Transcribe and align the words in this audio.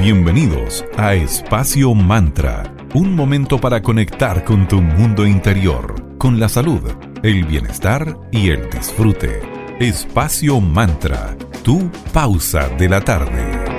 Bienvenidos 0.00 0.82
a 0.96 1.12
Espacio 1.12 1.92
Mantra, 1.92 2.74
un 2.94 3.14
momento 3.14 3.60
para 3.60 3.82
conectar 3.82 4.44
con 4.44 4.66
tu 4.66 4.80
mundo 4.80 5.26
interior, 5.26 6.16
con 6.16 6.40
la 6.40 6.48
salud, 6.48 6.80
el 7.22 7.44
bienestar 7.44 8.16
y 8.32 8.48
el 8.48 8.70
disfrute. 8.70 9.42
Espacio 9.78 10.58
Mantra, 10.58 11.36
tu 11.62 11.90
pausa 12.14 12.70
de 12.78 12.88
la 12.88 13.02
tarde. 13.02 13.69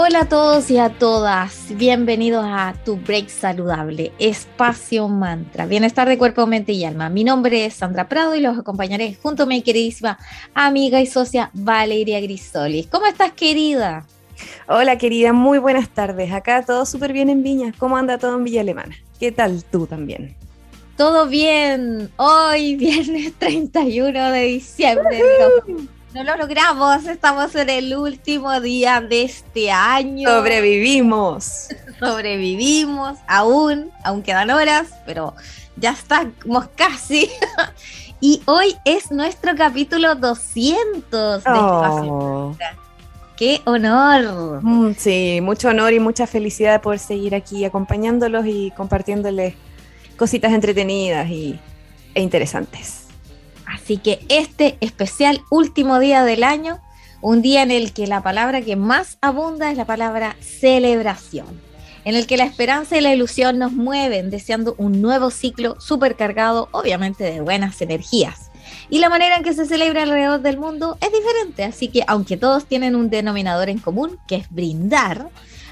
Hola 0.00 0.20
a 0.20 0.28
todos 0.28 0.70
y 0.70 0.78
a 0.78 0.90
todas, 0.90 1.76
bienvenidos 1.76 2.44
a 2.46 2.72
Tu 2.84 2.96
Break 2.98 3.28
Saludable, 3.28 4.12
Espacio 4.20 5.08
Mantra, 5.08 5.66
Bienestar 5.66 6.08
de 6.08 6.16
Cuerpo, 6.16 6.46
Mente 6.46 6.70
y 6.70 6.84
Alma. 6.84 7.08
Mi 7.08 7.24
nombre 7.24 7.66
es 7.66 7.74
Sandra 7.74 8.08
Prado 8.08 8.36
y 8.36 8.40
los 8.40 8.56
acompañaré 8.56 9.18
junto 9.20 9.42
a 9.42 9.46
mi 9.46 9.60
queridísima 9.60 10.16
amiga 10.54 11.00
y 11.00 11.06
socia 11.06 11.50
Valeria 11.52 12.20
Grisoli. 12.20 12.84
¿Cómo 12.84 13.06
estás, 13.06 13.32
querida? 13.32 14.06
Hola, 14.68 14.96
querida, 14.98 15.32
muy 15.32 15.58
buenas 15.58 15.88
tardes. 15.88 16.30
Acá 16.30 16.64
todo 16.64 16.86
súper 16.86 17.12
bien 17.12 17.28
en 17.28 17.42
Viña. 17.42 17.72
¿Cómo 17.76 17.96
anda 17.96 18.18
todo 18.18 18.36
en 18.36 18.44
Villa 18.44 18.60
Alemana? 18.60 18.94
¿Qué 19.18 19.32
tal 19.32 19.64
tú 19.64 19.88
también? 19.88 20.36
Todo 20.96 21.26
bien. 21.26 22.08
Hoy, 22.18 22.76
viernes 22.76 23.32
31 23.36 24.30
de 24.30 24.42
diciembre. 24.42 25.24
No 26.14 26.24
lo 26.24 26.36
logramos, 26.36 27.04
estamos 27.04 27.54
en 27.54 27.68
el 27.68 27.94
último 27.94 28.60
día 28.62 29.02
de 29.02 29.24
este 29.24 29.70
año. 29.70 30.26
Sobrevivimos. 30.26 31.68
Sobrevivimos, 32.00 33.18
aún, 33.26 33.90
aún 34.02 34.22
quedan 34.22 34.50
horas, 34.50 34.88
pero 35.04 35.34
ya 35.76 35.90
estamos 35.90 36.68
casi. 36.76 37.28
y 38.20 38.40
hoy 38.46 38.74
es 38.86 39.10
nuestro 39.10 39.54
capítulo 39.54 40.14
200 40.14 41.44
de 41.44 41.50
oh. 41.50 42.56
¡Qué 43.36 43.60
honor! 43.66 44.60
Mm, 44.62 44.94
sí, 44.96 45.40
mucho 45.42 45.68
honor 45.68 45.92
y 45.92 46.00
mucha 46.00 46.26
felicidad 46.26 46.72
de 46.72 46.78
poder 46.78 47.00
seguir 47.00 47.34
aquí 47.34 47.66
acompañándolos 47.66 48.46
y 48.46 48.72
compartiéndoles 48.76 49.54
cositas 50.16 50.52
entretenidas 50.52 51.28
y, 51.28 51.60
e 52.14 52.22
interesantes. 52.22 53.07
Así 53.68 53.98
que 53.98 54.20
este 54.28 54.78
especial 54.80 55.42
último 55.50 55.98
día 55.98 56.24
del 56.24 56.42
año, 56.42 56.80
un 57.20 57.42
día 57.42 57.62
en 57.62 57.70
el 57.70 57.92
que 57.92 58.06
la 58.06 58.22
palabra 58.22 58.62
que 58.62 58.76
más 58.76 59.18
abunda 59.20 59.70
es 59.70 59.76
la 59.76 59.84
palabra 59.84 60.36
celebración, 60.40 61.60
en 62.04 62.14
el 62.14 62.26
que 62.26 62.38
la 62.38 62.44
esperanza 62.44 62.96
y 62.96 63.02
la 63.02 63.12
ilusión 63.12 63.58
nos 63.58 63.72
mueven 63.72 64.30
deseando 64.30 64.74
un 64.78 65.02
nuevo 65.02 65.30
ciclo 65.30 65.78
supercargado, 65.80 66.68
obviamente 66.72 67.24
de 67.24 67.40
buenas 67.42 67.80
energías. 67.82 68.50
Y 68.88 69.00
la 69.00 69.10
manera 69.10 69.36
en 69.36 69.42
que 69.42 69.52
se 69.52 69.66
celebra 69.66 70.02
alrededor 70.02 70.40
del 70.40 70.58
mundo 70.58 70.96
es 71.02 71.12
diferente, 71.12 71.64
así 71.64 71.88
que 71.88 72.04
aunque 72.06 72.38
todos 72.38 72.64
tienen 72.64 72.96
un 72.96 73.10
denominador 73.10 73.68
en 73.68 73.78
común, 73.78 74.18
que 74.26 74.36
es 74.36 74.50
brindar, 74.50 75.28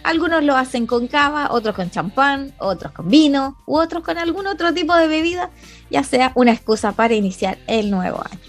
algunos 0.06 0.44
lo 0.44 0.56
hacen 0.56 0.86
con 0.86 1.08
cava, 1.08 1.48
otros 1.50 1.74
con 1.74 1.90
champán, 1.90 2.52
otros 2.58 2.92
con 2.92 3.08
vino 3.08 3.56
u 3.66 3.76
otros 3.76 4.04
con 4.04 4.16
algún 4.18 4.46
otro 4.46 4.72
tipo 4.72 4.94
de 4.94 5.08
bebida, 5.08 5.50
ya 5.90 6.04
sea 6.04 6.30
una 6.36 6.52
excusa 6.52 6.92
para 6.92 7.14
iniciar 7.14 7.58
el 7.66 7.90
nuevo 7.90 8.22
año. 8.24 8.40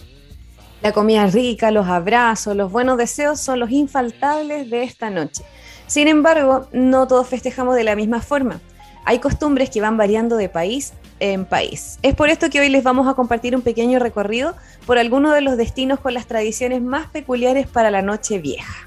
La 0.84 0.92
comida 0.92 1.26
rica, 1.26 1.72
los 1.72 1.88
abrazos, 1.88 2.56
los 2.56 2.72
buenos 2.72 3.00
deseos 3.00 3.40
son 3.40 3.60
los 3.60 3.72
infaltables 3.72 4.70
de 4.70 4.84
esta 4.84 5.10
noche. 5.10 5.44
Sin 5.88 6.08
embargo, 6.08 6.68
no 6.74 7.08
todos 7.08 7.28
festejamos 7.28 7.76
de 7.76 7.84
la 7.84 7.96
misma 7.96 8.22
forma. 8.22 8.62
Hay 9.04 9.18
costumbres 9.18 9.72
que 9.72 9.82
van 9.82 9.98
variando 9.98 10.38
de 10.38 10.50
país 10.50 10.94
en 11.20 11.46
país. 11.46 11.98
Es 12.04 12.14
por 12.14 12.30
esto 12.30 12.52
que 12.52 12.60
hoy 12.60 12.70
les 12.70 12.84
vamos 12.84 13.08
a 13.08 13.16
compartir 13.16 13.56
un 13.56 13.64
pequeño 13.64 13.98
recorrido 13.98 14.54
por 14.86 15.00
algunos 15.00 15.34
de 15.34 15.42
los 15.42 15.58
destinos 15.58 16.00
con 16.00 16.14
las 16.14 16.28
tradiciones 16.28 16.84
más 16.84 17.08
peculiares 17.08 17.66
para 17.66 17.90
la 17.90 18.04
noche 18.04 18.38
vieja. 18.38 18.87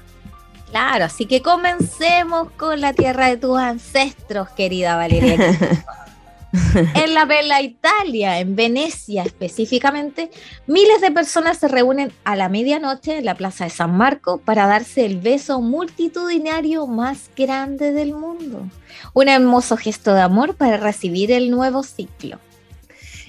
Claro, 0.71 1.05
así 1.05 1.25
que 1.25 1.41
comencemos 1.41 2.49
con 2.51 2.79
la 2.79 2.93
tierra 2.93 3.27
de 3.27 3.35
tus 3.35 3.59
ancestros, 3.59 4.49
querida 4.51 4.95
Valeria. 4.95 5.35
en 6.95 7.13
la 7.13 7.25
Bella 7.25 7.61
Italia, 7.61 8.39
en 8.39 8.55
Venecia 8.55 9.23
específicamente, 9.23 10.31
miles 10.67 11.01
de 11.01 11.11
personas 11.11 11.57
se 11.57 11.67
reúnen 11.67 12.13
a 12.23 12.37
la 12.37 12.47
medianoche 12.47 13.17
en 13.17 13.25
la 13.25 13.35
Plaza 13.35 13.65
de 13.65 13.69
San 13.69 13.97
Marco 13.97 14.37
para 14.37 14.65
darse 14.65 15.05
el 15.05 15.19
beso 15.19 15.59
multitudinario 15.59 16.87
más 16.87 17.29
grande 17.35 17.91
del 17.91 18.13
mundo. 18.13 18.65
Un 19.13 19.27
hermoso 19.27 19.75
gesto 19.75 20.13
de 20.13 20.21
amor 20.21 20.55
para 20.55 20.77
recibir 20.77 21.33
el 21.33 21.51
nuevo 21.51 21.83
ciclo. 21.83 22.39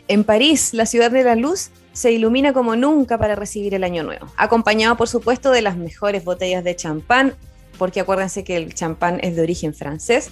En 0.07 0.23
París, 0.23 0.75
la 0.75 0.87
ciudad 0.87 1.11
de 1.11 1.25
la 1.25 1.35
luz, 1.35 1.71
se 1.93 2.13
ilumina 2.13 2.53
como 2.53 2.77
nunca 2.77 3.19
para 3.19 3.35
recibir 3.35 3.75
el 3.75 3.85
año 3.85 4.03
nuevo, 4.03 4.27
acompañado 4.37 4.97
por 4.97 5.09
supuesto 5.09 5.51
de 5.51 5.63
las 5.63 5.77
mejores 5.77 6.25
botellas 6.25 6.65
de 6.65 6.77
champán, 6.77 7.35
porque 7.79 8.01
acuérdense 8.01 8.45
que 8.45 8.57
el 8.57 8.75
champán 8.75 9.19
es 9.23 9.37
de 9.37 9.43
origen 9.43 9.75
francés, 9.75 10.31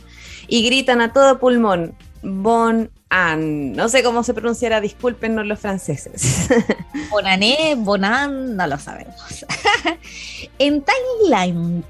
y 0.48 0.64
gritan 0.64 1.00
a 1.00 1.12
todo 1.12 1.38
pulmón, 1.38 1.94
Bon 2.22 2.90
An. 3.08 3.72
No 3.72 3.88
sé 3.88 4.02
cómo 4.02 4.22
se 4.22 4.34
pronunciará, 4.34 4.80
discúlpenos 4.80 5.46
los 5.46 5.58
franceses. 5.58 6.48
Bonané, 7.10 7.74
Bonan, 7.76 8.56
no 8.56 8.66
lo 8.66 8.78
sabemos. 8.78 9.46
en 10.58 10.84
Tailandia, 11.24 11.84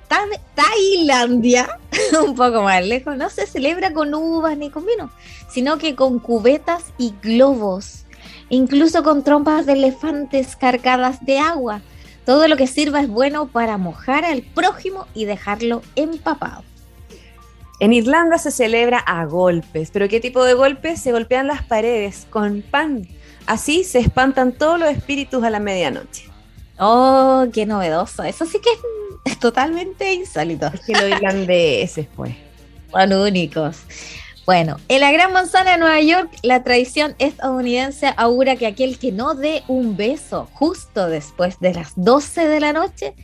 un 2.24 2.34
poco 2.34 2.62
más 2.62 2.86
lejos, 2.86 3.16
no 3.16 3.28
se 3.28 3.46
celebra 3.46 3.92
con 3.92 4.14
uvas 4.14 4.56
ni 4.56 4.70
con 4.70 4.86
vino, 4.86 5.10
sino 5.50 5.78
que 5.78 5.94
con 5.94 6.20
cubetas 6.20 6.84
y 6.96 7.12
globos 7.22 8.04
incluso 8.50 9.02
con 9.02 9.24
trompas 9.24 9.64
de 9.64 9.72
elefantes 9.72 10.56
cargadas 10.56 11.24
de 11.24 11.38
agua. 11.38 11.80
Todo 12.26 12.46
lo 12.46 12.56
que 12.56 12.66
sirva 12.66 13.00
es 13.00 13.08
bueno 13.08 13.48
para 13.48 13.78
mojar 13.78 14.24
al 14.24 14.42
prójimo 14.42 15.06
y 15.14 15.24
dejarlo 15.24 15.80
empapado. 15.96 16.62
En 17.80 17.94
Irlanda 17.94 18.36
se 18.36 18.50
celebra 18.50 18.98
a 18.98 19.24
golpes, 19.24 19.90
pero 19.90 20.06
¿qué 20.06 20.20
tipo 20.20 20.44
de 20.44 20.52
golpes? 20.52 21.00
Se 21.00 21.12
golpean 21.12 21.46
las 21.46 21.62
paredes 21.62 22.26
con 22.28 22.60
pan. 22.60 23.08
Así 23.46 23.84
se 23.84 24.00
espantan 24.00 24.52
todos 24.52 24.78
los 24.78 24.90
espíritus 24.90 25.42
a 25.42 25.50
la 25.50 25.60
medianoche. 25.60 26.28
Oh, 26.78 27.46
qué 27.52 27.64
novedoso. 27.64 28.22
Eso 28.22 28.44
sí 28.44 28.58
que 28.60 28.70
es, 29.24 29.38
totalmente 29.38 30.12
insólito. 30.12 30.66
Es 30.66 30.80
que 30.80 30.92
los 30.92 31.08
irlandeses, 31.10 32.06
pues. 32.14 32.34
Son 32.90 33.12
únicos. 33.12 33.78
Bueno, 34.50 34.78
en 34.88 35.00
la 35.00 35.12
Gran 35.12 35.32
Manzana 35.32 35.70
de 35.70 35.78
Nueva 35.78 36.00
York, 36.00 36.28
la 36.42 36.64
tradición 36.64 37.14
estadounidense 37.20 38.12
augura 38.16 38.56
que 38.56 38.66
aquel 38.66 38.98
que 38.98 39.12
no 39.12 39.36
dé 39.36 39.62
un 39.68 39.96
beso 39.96 40.48
justo 40.54 41.06
después 41.06 41.60
de 41.60 41.72
las 41.72 41.92
12 41.94 42.48
de 42.48 42.58
la 42.58 42.72
noche 42.72 43.14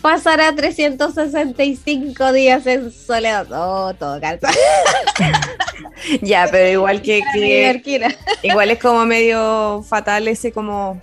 pasará 0.00 0.54
365 0.54 2.32
días 2.32 2.68
en 2.68 2.92
soledad. 2.92 3.48
Oh, 3.50 3.94
todo 3.94 4.20
calza. 4.20 4.48
ya, 6.22 6.46
pero 6.52 6.68
igual 6.68 7.02
que, 7.02 7.20
igual 8.44 8.70
es 8.70 8.78
como 8.78 9.04
medio 9.06 9.82
fatal 9.82 10.28
ese 10.28 10.52
como 10.52 11.00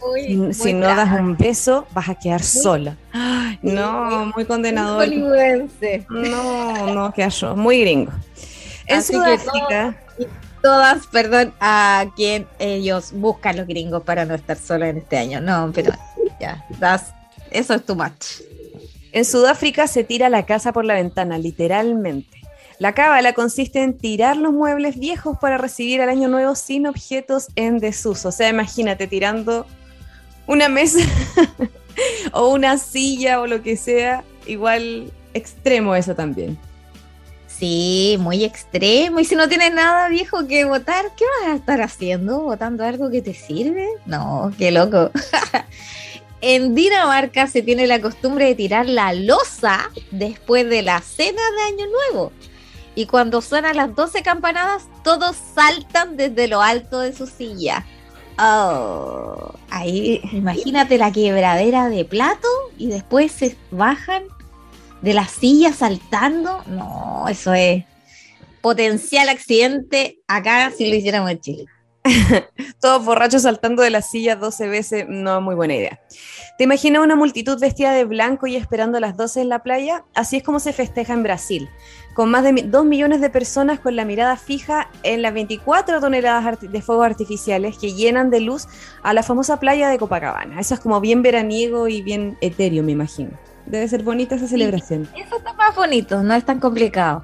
si 0.54 0.72
no 0.72 0.96
das 0.96 1.12
un 1.20 1.36
beso 1.36 1.88
vas 1.92 2.08
a 2.08 2.16
quedar 2.16 2.42
sola. 2.42 2.96
no, 3.62 4.32
muy 4.34 4.46
condenador. 4.46 5.10
no, 6.10 6.88
no, 6.88 7.14
yo, 7.18 7.56
muy 7.58 7.82
gringo. 7.82 8.14
En 8.94 9.04
Sudáfrica. 9.04 9.96
todas, 10.62 11.08
perdón, 11.08 11.54
a 11.60 12.06
quien 12.16 12.48
ellos 12.60 13.12
buscan 13.14 13.58
los 13.58 13.68
gringos 13.68 14.04
para 14.04 14.26
no 14.26 14.36
estar 14.36 14.58
solos 14.58 14.90
en 14.90 14.98
este 14.98 15.18
año. 15.18 15.42
No, 15.42 15.72
pero 15.74 15.94
ya, 16.40 16.66
eso 17.52 17.74
es 17.74 17.86
too 17.86 17.96
much. 17.96 18.42
En 19.12 19.26
Sudáfrica 19.26 19.88
se 19.88 20.04
tira 20.04 20.30
la 20.30 20.46
casa 20.46 20.74
por 20.74 20.86
la 20.86 20.96
ventana, 20.96 21.38
literalmente. 21.38 22.42
La 22.80 22.94
cábala 22.94 23.34
consiste 23.34 23.84
en 23.84 23.98
tirar 23.98 24.38
los 24.38 24.52
muebles 24.52 24.98
viejos 24.98 25.38
para 25.40 25.58
recibir 25.58 26.02
el 26.02 26.10
año 26.10 26.28
nuevo 26.28 26.56
sin 26.56 26.88
objetos 26.88 27.48
en 27.56 27.80
desuso. 27.80 28.30
O 28.30 28.32
sea, 28.32 28.50
imagínate 28.50 29.08
tirando 29.08 29.68
una 30.48 30.68
mesa 30.70 31.00
o 32.34 32.50
una 32.50 32.78
silla 32.78 33.40
o 33.40 33.48
lo 33.48 33.62
que 33.62 33.78
sea, 33.78 34.24
igual 34.48 35.12
extremo 35.34 35.96
eso 35.96 36.16
también. 36.16 36.58
Sí, 37.64 38.18
muy 38.20 38.44
extremo. 38.44 39.22
Y 39.22 39.24
si 39.24 39.38
no 39.38 39.48
tienes 39.48 39.74
nada 39.74 40.10
viejo 40.10 40.46
que 40.48 40.66
votar, 40.66 41.06
¿qué 41.16 41.24
vas 41.40 41.54
a 41.54 41.56
estar 41.56 41.82
haciendo? 41.82 42.42
¿Votando 42.42 42.84
algo 42.84 43.10
que 43.10 43.22
te 43.22 43.34
sirve? 43.34 43.88
No, 44.06 44.52
qué 44.58 44.70
loco. 44.70 45.12
en 46.42 46.76
Dinamarca 46.76 47.48
se 47.48 47.62
tiene 47.62 47.88
la 47.88 48.02
costumbre 48.02 48.48
de 48.48 48.56
tirar 48.56 48.90
la 48.90 49.14
losa 49.14 49.90
después 50.12 50.70
de 50.70 50.82
la 50.82 51.00
cena 51.00 51.42
de 51.56 51.74
Año 51.74 51.86
Nuevo. 51.90 52.34
Y 52.96 53.06
cuando 53.06 53.40
suenan 53.40 53.78
las 53.78 53.96
12 53.96 54.24
campanadas, 54.24 54.90
todos 55.02 55.38
saltan 55.56 56.18
desde 56.18 56.50
lo 56.50 56.62
alto 56.62 57.00
de 57.00 57.14
su 57.14 57.28
silla. 57.28 57.86
Oh, 58.38 59.54
ahí 59.70 60.20
imagínate 60.34 60.98
la 60.98 61.14
quebradera 61.14 61.88
de 61.88 62.04
plato 62.04 62.50
y 62.78 62.88
después 62.88 63.32
se 63.32 63.56
bajan 63.72 64.24
de 65.04 65.14
la 65.14 65.28
silla 65.28 65.74
saltando, 65.74 66.64
no, 66.68 67.26
eso 67.28 67.54
es 67.54 67.84
potencial 68.62 69.28
accidente 69.28 70.20
acá 70.28 70.72
si 70.72 70.90
lo 70.90 70.96
hiciéramos 70.96 71.30
en 71.30 71.40
Chile. 71.42 71.66
Todos 72.82 73.04
borrachos 73.04 73.42
saltando 73.42 73.84
de 73.84 73.90
las 73.90 74.10
sillas 74.10 74.40
12 74.40 74.68
veces, 74.70 75.06
no 75.10 75.42
muy 75.42 75.56
buena 75.56 75.76
idea. 75.76 76.00
¿Te 76.58 76.64
imaginas 76.64 77.04
una 77.04 77.18
multitud 77.18 77.60
vestida 77.60 77.92
de 77.92 78.06
blanco 78.06 78.48
y 78.48 78.56
esperando 78.56 79.00
las 79.02 79.18
12 79.18 79.42
en 79.42 79.50
la 79.50 79.60
playa? 79.62 80.06
Así 80.14 80.38
es 80.38 80.44
como 80.44 80.60
se 80.62 80.72
festeja 80.72 81.14
en 81.14 81.24
Brasil, 81.24 81.70
con 82.14 82.32
más 82.32 82.44
de 82.44 82.54
2 82.66 82.86
millones 82.86 83.20
de 83.20 83.30
personas 83.30 83.82
con 83.82 83.98
la 83.98 84.06
mirada 84.06 84.38
fija 84.38 84.90
en 85.04 85.22
las 85.22 85.34
24 85.34 86.00
toneladas 86.00 86.60
de 86.62 86.82
fuegos 86.82 87.06
artificiales 87.06 87.78
que 87.78 87.94
llenan 87.94 88.30
de 88.30 88.40
luz 88.40 88.68
a 89.02 89.14
la 89.14 89.24
famosa 89.24 89.60
playa 89.60 89.90
de 89.90 89.98
Copacabana. 89.98 90.62
Eso 90.62 90.76
es 90.76 90.80
como 90.80 91.02
bien 91.02 91.22
veraniego 91.22 91.90
y 91.90 92.02
bien 92.02 92.38
etéreo, 92.40 92.84
me 92.84 92.94
imagino. 92.94 93.32
Debe 93.66 93.88
ser 93.88 94.04
bonita 94.04 94.36
esa 94.36 94.48
celebración. 94.48 95.08
eso 95.16 95.38
está 95.38 95.54
más 95.54 95.76
bonito, 95.76 96.22
no 96.22 96.34
es 96.34 96.46
tan 96.46 96.60
complicado. 96.60 97.24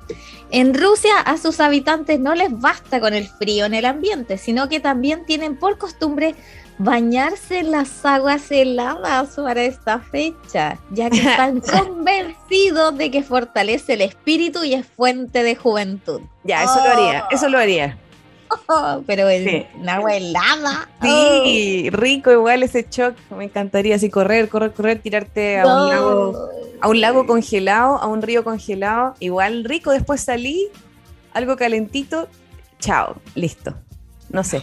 En 0.51 0.73
Rusia 0.73 1.19
a 1.19 1.37
sus 1.37 1.59
habitantes 1.59 2.19
no 2.19 2.33
les 2.33 2.57
basta 2.59 2.99
con 2.99 3.13
el 3.13 3.27
frío 3.27 3.65
en 3.65 3.73
el 3.73 3.85
ambiente, 3.85 4.37
sino 4.37 4.67
que 4.69 4.79
también 4.79 5.25
tienen 5.25 5.57
por 5.57 5.77
costumbre 5.77 6.35
bañarse 6.79 7.59
en 7.59 7.71
las 7.71 8.05
aguas 8.05 8.49
heladas 8.51 9.35
para 9.35 9.61
esta 9.63 9.99
fecha, 9.99 10.79
ya 10.91 11.09
que 11.09 11.19
están 11.19 11.59
convencidos 11.85 12.97
de 12.97 13.11
que 13.11 13.21
fortalece 13.21 13.93
el 13.93 14.01
espíritu 14.01 14.63
y 14.63 14.73
es 14.73 14.87
fuente 14.87 15.43
de 15.43 15.55
juventud. 15.55 16.21
Ya, 16.45 16.63
eso 16.63 16.77
lo 16.83 16.91
haría, 16.91 17.25
eso 17.31 17.49
lo 17.49 17.59
haría. 17.59 17.97
pero 19.07 19.29
en, 19.29 19.67
agua 19.87 20.15
helada. 20.15 20.89
Sí, 21.01 21.89
rico 21.91 22.31
igual 22.31 22.63
ese 22.63 22.87
shock. 22.89 23.15
Me 23.31 23.45
encantaría 23.45 23.95
así 23.95 24.09
correr, 24.09 24.49
correr, 24.49 24.73
correr, 24.73 24.99
tirarte 24.99 25.59
a 25.59 25.65
un 25.65 25.89
lago, 25.89 26.49
a 26.81 26.87
un 26.87 27.01
lago 27.01 27.25
congelado, 27.25 27.97
a 27.97 28.07
un 28.07 28.21
río 28.21 28.43
congelado. 28.43 29.15
Igual 29.19 29.63
rico, 29.63 29.91
después 29.91 30.21
salí, 30.21 30.67
algo 31.33 31.55
calentito, 31.55 32.27
chao, 32.79 33.15
listo. 33.35 33.75
No 34.29 34.43
sé. 34.43 34.61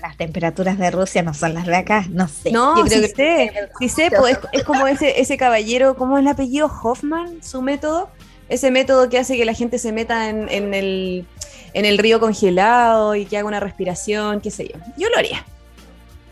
las 0.00 0.16
temperaturas 0.16 0.78
de 0.78 0.90
Rusia 0.90 1.22
no 1.22 1.34
son 1.34 1.52
las 1.52 1.66
de 1.66 1.76
acá, 1.76 2.06
no 2.08 2.28
sé. 2.28 2.50
No, 2.50 2.86
sí 2.86 3.08
sé, 3.14 3.52
sí 3.78 3.88
sé, 3.88 4.10
pues, 4.16 4.38
es, 4.52 4.64
como 4.64 4.86
ese, 4.86 5.20
ese 5.20 5.36
caballero, 5.36 5.96
¿cómo 5.96 6.16
es 6.16 6.22
el 6.22 6.28
apellido? 6.28 6.70
Hoffman, 6.82 7.42
su 7.42 7.60
método. 7.60 8.08
Ese 8.48 8.70
método 8.70 9.08
que 9.08 9.18
hace 9.18 9.36
que 9.36 9.44
la 9.44 9.54
gente 9.54 9.78
se 9.78 9.92
meta 9.92 10.28
en, 10.28 10.48
en 10.48 10.74
el 10.74 11.26
en 11.74 11.84
el 11.84 11.98
río 11.98 12.20
congelado 12.20 13.14
y 13.14 13.26
que 13.26 13.38
haga 13.38 13.48
una 13.48 13.60
respiración, 13.60 14.40
qué 14.40 14.50
sé 14.50 14.68
yo. 14.72 14.80
Yo 14.96 15.08
lo 15.08 15.18
haría. 15.18 15.44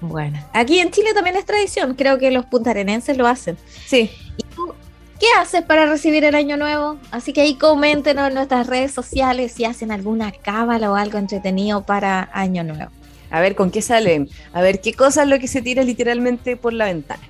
Bueno, 0.01 0.39
aquí 0.53 0.79
en 0.79 0.91
Chile 0.91 1.13
también 1.13 1.37
es 1.37 1.45
tradición, 1.45 1.95
creo 1.95 2.19
que 2.19 2.31
los 2.31 2.47
puntarenenses 2.47 3.17
lo 3.17 3.27
hacen. 3.27 3.59
Sí. 3.87 4.11
¿Y 4.37 4.43
tú 4.55 4.73
qué 5.19 5.27
haces 5.39 5.63
para 5.63 5.85
recibir 5.87 6.25
el 6.25 6.35
año 6.35 6.57
nuevo? 6.57 6.99
Así 7.11 7.33
que 7.33 7.43
ahí 7.43 7.55
coméntenos 7.57 8.29
en 8.29 8.35
nuestras 8.35 8.67
redes 8.67 8.93
sociales 8.93 9.53
si 9.53 9.67
hacen 9.67 9.93
alguna 9.93 10.33
cábala 10.33 10.91
o 10.91 10.95
algo 10.95 11.19
entretenido 11.19 11.83
para 11.83 12.31
año 12.33 12.65
nuevo. 12.65 12.91
A 13.31 13.41
ver 13.41 13.55
con 13.55 13.71
qué 13.71 13.83
salen, 13.83 14.29
a 14.53 14.63
ver 14.63 14.81
qué 14.81 14.95
cosa 14.95 15.23
es 15.23 15.29
lo 15.29 15.39
que 15.39 15.49
se 15.49 15.63
tira 15.63 15.83
literalmente 15.83 16.57
por 16.57 16.73
la 16.73 16.87
ventana. 16.87 17.23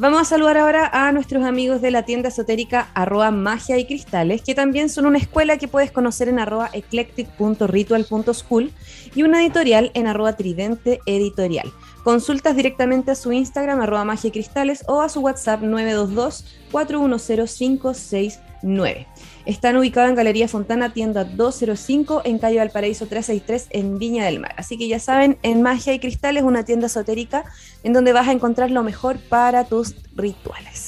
Vamos 0.00 0.20
a 0.20 0.24
saludar 0.24 0.56
ahora 0.58 0.88
a 0.92 1.10
nuestros 1.10 1.44
amigos 1.44 1.82
de 1.82 1.90
la 1.90 2.04
tienda 2.04 2.28
esotérica 2.28 2.88
arroba 2.94 3.32
magia 3.32 3.78
y 3.78 3.84
cristales, 3.84 4.42
que 4.42 4.54
también 4.54 4.90
son 4.90 5.06
una 5.06 5.18
escuela 5.18 5.58
que 5.58 5.66
puedes 5.66 5.90
conocer 5.90 6.28
en 6.28 6.38
arroba 6.38 6.70
eclectic.ritual.school 6.72 8.70
y 9.16 9.22
una 9.24 9.42
editorial 9.42 9.90
en 9.94 10.06
arroba 10.06 10.36
tridente 10.36 11.00
editorial. 11.04 11.72
Consultas 12.04 12.54
directamente 12.54 13.10
a 13.10 13.16
su 13.16 13.32
Instagram 13.32 13.80
arroba 13.80 14.04
magia 14.04 14.28
y 14.28 14.30
cristales 14.30 14.84
o 14.86 15.00
a 15.00 15.08
su 15.08 15.18
WhatsApp 15.18 15.62
922 15.62 16.44
410 16.70 17.56
569. 17.56 19.08
Están 19.48 19.78
ubicados 19.78 20.10
en 20.10 20.14
Galería 20.14 20.46
Fontana, 20.46 20.92
tienda 20.92 21.24
205, 21.24 22.20
en 22.26 22.38
calle 22.38 22.58
Valparaíso 22.58 23.06
363, 23.06 23.68
en 23.70 23.98
Viña 23.98 24.26
del 24.26 24.40
Mar. 24.40 24.52
Así 24.58 24.76
que 24.76 24.88
ya 24.88 24.98
saben, 24.98 25.38
en 25.42 25.62
Magia 25.62 25.94
y 25.94 25.98
Cristal 25.98 26.36
es 26.36 26.42
una 26.42 26.66
tienda 26.66 26.88
esotérica 26.88 27.46
en 27.82 27.94
donde 27.94 28.12
vas 28.12 28.28
a 28.28 28.32
encontrar 28.32 28.70
lo 28.70 28.82
mejor 28.82 29.16
para 29.16 29.64
tus 29.64 29.94
rituales. 30.14 30.87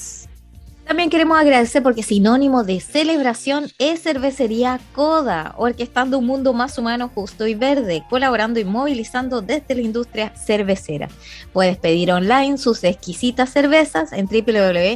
También 0.85 1.09
queremos 1.09 1.39
agradecer 1.39 1.81
porque 1.83 2.03
sinónimo 2.03 2.63
de 2.63 2.81
celebración 2.81 3.71
es 3.79 4.03
Cervecería 4.03 4.79
Coda, 4.93 5.53
orquestando 5.57 6.17
un 6.17 6.25
mundo 6.25 6.53
más 6.53 6.77
humano, 6.77 7.09
justo 7.13 7.47
y 7.47 7.55
verde, 7.55 8.03
colaborando 8.09 8.59
y 8.59 8.65
movilizando 8.65 9.41
desde 9.41 9.75
la 9.75 9.81
industria 9.81 10.33
cervecera. 10.35 11.07
Puedes 11.53 11.77
pedir 11.77 12.11
online 12.11 12.57
sus 12.57 12.83
exquisitas 12.83 13.51
cervezas 13.51 14.11
en 14.11 14.25
www.coda.cl 14.25 14.95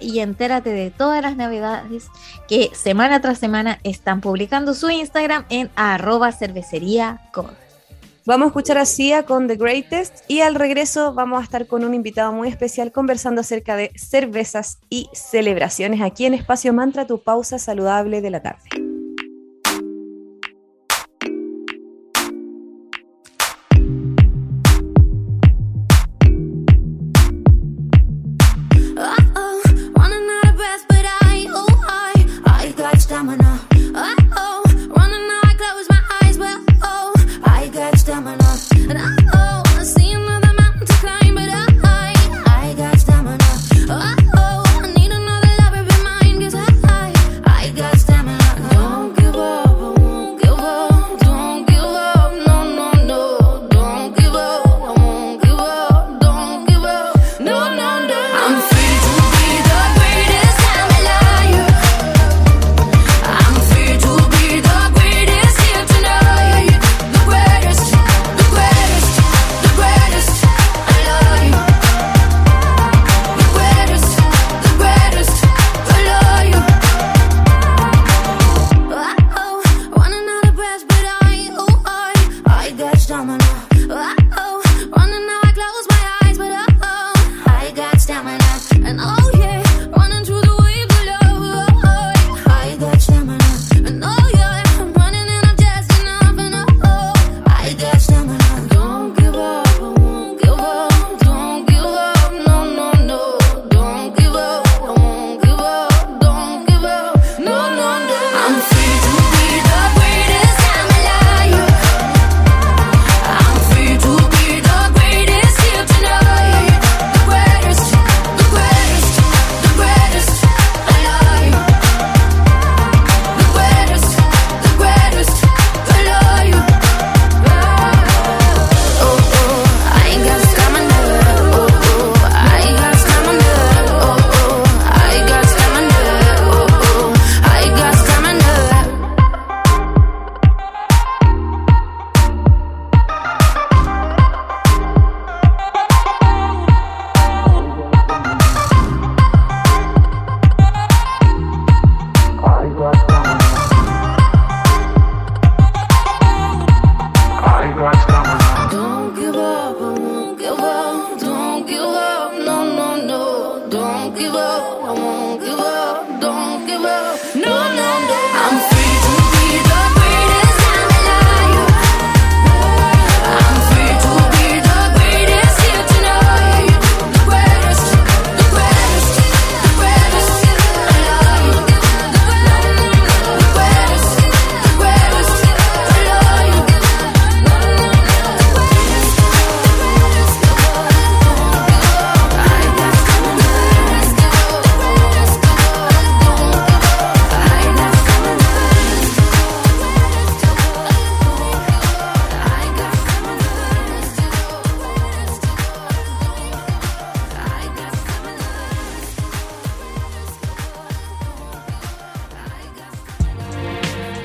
y 0.00 0.18
entérate 0.18 0.70
de 0.70 0.90
todas 0.90 1.22
las 1.22 1.36
novedades 1.36 2.06
que 2.48 2.70
semana 2.74 3.20
tras 3.20 3.38
semana 3.38 3.78
están 3.84 4.20
publicando 4.20 4.74
su 4.74 4.90
Instagram 4.90 5.44
en 5.50 5.70
arroba 5.76 6.32
cervecería. 6.32 7.20
Vamos 8.26 8.46
a 8.46 8.48
escuchar 8.48 8.78
a 8.78 8.86
Sia 8.86 9.24
con 9.24 9.48
The 9.48 9.56
Greatest 9.56 10.24
y 10.28 10.40
al 10.40 10.54
regreso 10.54 11.12
vamos 11.12 11.40
a 11.40 11.44
estar 11.44 11.66
con 11.66 11.84
un 11.84 11.92
invitado 11.92 12.32
muy 12.32 12.48
especial 12.48 12.90
conversando 12.90 13.42
acerca 13.42 13.76
de 13.76 13.90
cervezas 13.96 14.78
y 14.88 15.10
celebraciones 15.12 16.00
aquí 16.00 16.24
en 16.24 16.32
Espacio 16.32 16.72
Mantra, 16.72 17.06
tu 17.06 17.22
pausa 17.22 17.58
saludable 17.58 18.22
de 18.22 18.30
la 18.30 18.40
tarde. 18.40 18.83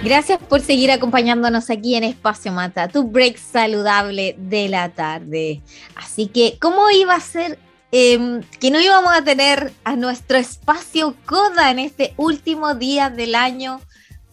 Gracias 0.09 0.39
por 0.39 0.61
seguir 0.61 0.89
acompañándonos 0.89 1.69
aquí 1.69 1.93
en 1.93 2.03
Espacio 2.03 2.51
Mata, 2.51 2.87
tu 2.87 3.03
break 3.03 3.37
saludable 3.37 4.35
de 4.39 4.67
la 4.67 4.89
tarde. 4.89 5.61
Así 5.95 6.25
que, 6.25 6.57
¿cómo 6.59 6.89
iba 6.89 7.13
a 7.13 7.19
ser 7.19 7.59
em, 7.91 8.41
que 8.59 8.71
no 8.71 8.81
íbamos 8.81 9.13
a 9.15 9.23
tener 9.23 9.71
a 9.83 9.95
nuestro 9.95 10.39
espacio 10.39 11.15
Coda 11.27 11.69
en 11.69 11.77
este 11.77 12.15
último 12.17 12.73
día 12.73 13.11
del 13.11 13.35
año 13.35 13.81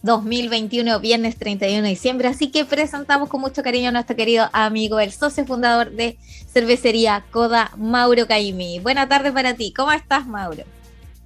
2021, 0.01 0.99
viernes 0.99 1.37
31 1.37 1.83
de 1.83 1.89
diciembre? 1.89 2.27
Así 2.27 2.49
que 2.49 2.65
presentamos 2.65 3.29
con 3.29 3.39
mucho 3.39 3.61
cariño 3.61 3.89
a 3.89 3.91
nuestro 3.91 4.15
querido 4.15 4.49
amigo, 4.53 4.99
el 4.99 5.11
socio 5.11 5.45
fundador 5.45 5.91
de 5.91 6.17
cervecería 6.51 7.23
Coda, 7.29 7.69
Mauro 7.77 8.25
Caimi. 8.25 8.79
Buena 8.79 9.07
tarde 9.07 9.31
para 9.31 9.53
ti. 9.53 9.71
¿Cómo 9.77 9.91
estás, 9.91 10.25
Mauro? 10.25 10.63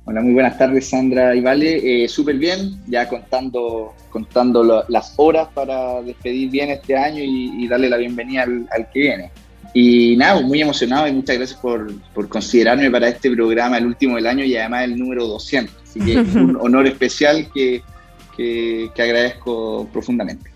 Hola, 0.04 0.22
muy 0.22 0.34
buenas 0.34 0.58
tardes, 0.58 0.90
Sandra 0.90 1.36
y 1.36 1.42
Vale. 1.42 2.04
Eh, 2.04 2.08
Súper 2.10 2.36
bien, 2.38 2.82
ya 2.88 3.08
contando, 3.08 3.94
contando 4.10 4.84
las 4.88 5.14
horas 5.18 5.50
para 5.54 6.02
despedir 6.02 6.50
bien 6.50 6.72
este 6.72 6.98
año 6.98 7.22
y, 7.24 7.68
darle 7.68 7.88
la 7.88 7.98
bienvenida 7.98 8.44
al, 8.44 8.90
que 8.92 9.00
viene. 9.00 9.32
Y 9.76 10.18
nada, 10.18 10.42
muy 10.42 10.60
emocionado 10.60 11.08
y 11.08 11.14
muchas 11.14 11.38
gracias 11.38 11.60
por, 11.60 11.94
por, 12.14 12.28
considerarme 12.28 12.90
para 12.90 13.10
este 13.10 13.30
programa, 13.30 13.78
el 13.78 13.86
último 13.86 14.16
del 14.16 14.26
año 14.26 14.44
y 14.44 14.58
además 14.58 14.86
el 14.86 14.98
número 14.98 15.28
200. 15.28 15.76
Así 15.84 16.00
que 16.00 16.20
es 16.20 16.36
un 16.36 16.58
honor 16.60 16.88
especial 16.88 17.48
que, 17.54 17.84
que, 18.36 18.90
que 18.96 19.02
agradezco 19.04 19.88
profundamente. 19.94 20.51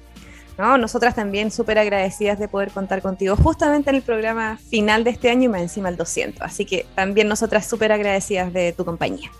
No, 0.57 0.77
nosotras 0.77 1.15
también 1.15 1.51
súper 1.51 1.77
agradecidas 1.77 2.39
de 2.39 2.47
poder 2.47 2.71
contar 2.71 3.01
contigo 3.01 3.35
justamente 3.35 3.89
en 3.89 3.97
el 3.97 4.01
programa 4.01 4.57
final 4.69 5.03
de 5.03 5.09
este 5.09 5.29
año 5.29 5.43
y 5.43 5.47
más 5.49 5.61
encima 5.61 5.89
el 5.89 5.97
200. 5.97 6.41
Así 6.41 6.65
que 6.65 6.85
también 6.95 7.27
nosotras 7.27 7.67
súper 7.67 7.91
agradecidas 7.91 8.53
de 8.53 8.71
tu 8.71 8.85
compañía. 8.85 9.31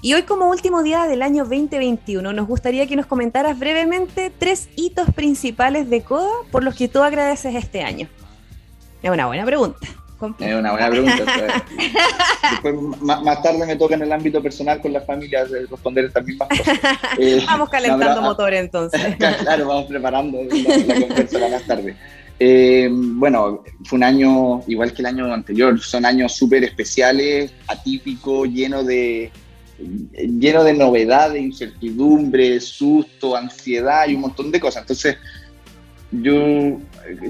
Y 0.00 0.14
hoy 0.14 0.22
como 0.22 0.48
último 0.48 0.82
día 0.82 1.06
del 1.06 1.22
año 1.22 1.44
2021, 1.44 2.32
nos 2.32 2.46
gustaría 2.46 2.86
que 2.86 2.96
nos 2.96 3.06
comentaras 3.06 3.58
brevemente 3.58 4.32
tres 4.36 4.68
hitos 4.76 5.12
principales 5.12 5.90
de 5.90 6.02
CODA 6.02 6.30
por 6.52 6.62
los 6.62 6.74
que 6.74 6.88
tú 6.88 7.02
agradeces 7.02 7.54
este 7.54 7.82
año. 7.82 8.08
Es 9.02 9.10
una 9.10 9.26
buena 9.26 9.44
pregunta. 9.44 9.86
Es 10.20 10.54
una 10.54 10.72
buena 10.72 10.90
pregunta. 10.90 11.24
Después, 12.50 12.74
más, 13.00 13.42
tarde 13.42 13.66
me 13.66 13.76
toca 13.76 13.94
en 13.94 14.02
el 14.02 14.12
ámbito 14.12 14.42
personal 14.42 14.80
con 14.80 14.92
la 14.92 15.00
familia 15.02 15.44
responder 15.44 16.06
estas 16.06 16.24
mismas 16.24 16.48
cosas. 16.48 16.78
Eh, 17.18 17.42
vamos 17.46 17.68
calentando 17.68 18.22
motor 18.22 18.54
entonces. 18.54 19.16
claro, 19.40 19.66
vamos 19.66 19.86
preparando 19.86 20.38
la, 20.42 21.48
más 21.48 21.66
tarde. 21.66 21.96
Eh, 22.38 22.88
bueno, 22.90 23.64
fue 23.84 23.96
un 23.96 24.04
año 24.04 24.62
igual 24.66 24.92
que 24.92 25.02
el 25.02 25.06
año 25.06 25.32
anterior, 25.32 25.78
son 25.80 26.04
años 26.04 26.32
súper 26.34 26.64
especiales, 26.64 27.52
atípicos, 27.66 28.48
llenos 28.48 28.86
de, 28.86 29.32
lleno 29.78 30.64
de 30.64 30.74
novedades, 30.74 31.42
incertidumbre, 31.42 32.60
susto, 32.60 33.36
ansiedad 33.36 34.06
y 34.08 34.14
un 34.14 34.22
montón 34.22 34.50
de 34.50 34.60
cosas. 34.60 34.82
Entonces, 34.82 35.16
yo, 36.12 36.78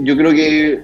yo 0.02 0.16
creo 0.16 0.32
que 0.32 0.82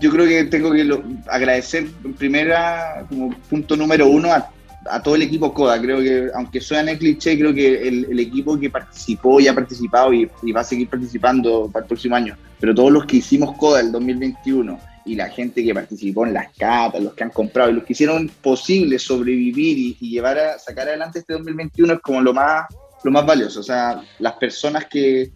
yo 0.00 0.10
creo 0.10 0.26
que 0.26 0.44
tengo 0.44 0.72
que 0.72 0.88
agradecer 1.28 1.86
primera, 2.18 3.04
como 3.08 3.30
punto 3.48 3.76
número 3.76 4.06
uno, 4.08 4.32
a, 4.32 5.02
todo 5.02 5.14
el 5.14 5.22
equipo 5.22 5.52
CODA. 5.54 5.80
Creo 5.80 6.00
que, 6.00 6.28
aunque 6.34 6.60
suene 6.60 6.98
cliché, 6.98 7.38
creo 7.38 7.54
que 7.54 7.86
el, 7.88 8.18
equipo 8.18 8.58
que 8.58 8.70
participó 8.70 9.40
y 9.40 9.48
ha 9.48 9.54
participado 9.54 10.12
y, 10.12 10.28
va 10.52 10.60
a 10.60 10.64
seguir 10.64 10.88
participando 10.88 11.68
para 11.72 11.84
el 11.84 11.88
próximo 11.88 12.16
año, 12.16 12.36
pero 12.58 12.74
todos 12.74 12.90
los 12.90 13.06
que 13.06 13.16
hicimos 13.16 13.56
CODA 13.56 13.80
el 13.80 13.92
2021 13.92 14.78
y 15.04 15.16
la 15.16 15.28
gente 15.28 15.64
que 15.64 15.74
participó 15.74 16.26
en 16.26 16.34
las 16.34 16.52
catas, 16.56 17.02
los 17.02 17.14
que 17.14 17.24
han 17.24 17.30
comprado 17.30 17.70
y 17.70 17.74
los 17.74 17.84
que 17.84 17.92
hicieron 17.92 18.28
posible 18.40 18.98
sobrevivir 18.98 19.78
y, 19.78 19.96
y 20.00 20.10
llevar 20.10 20.38
a 20.38 20.58
sacar 20.58 20.86
adelante 20.88 21.18
este 21.20 21.32
2021 21.32 21.94
es 21.94 22.00
como 22.00 22.20
lo 22.20 22.32
más, 22.32 22.66
lo 23.02 23.10
más 23.10 23.26
valioso. 23.26 23.60
O 23.60 23.64
sea, 23.64 24.00
las 24.20 24.34
personas 24.34 24.86
que 24.86 25.32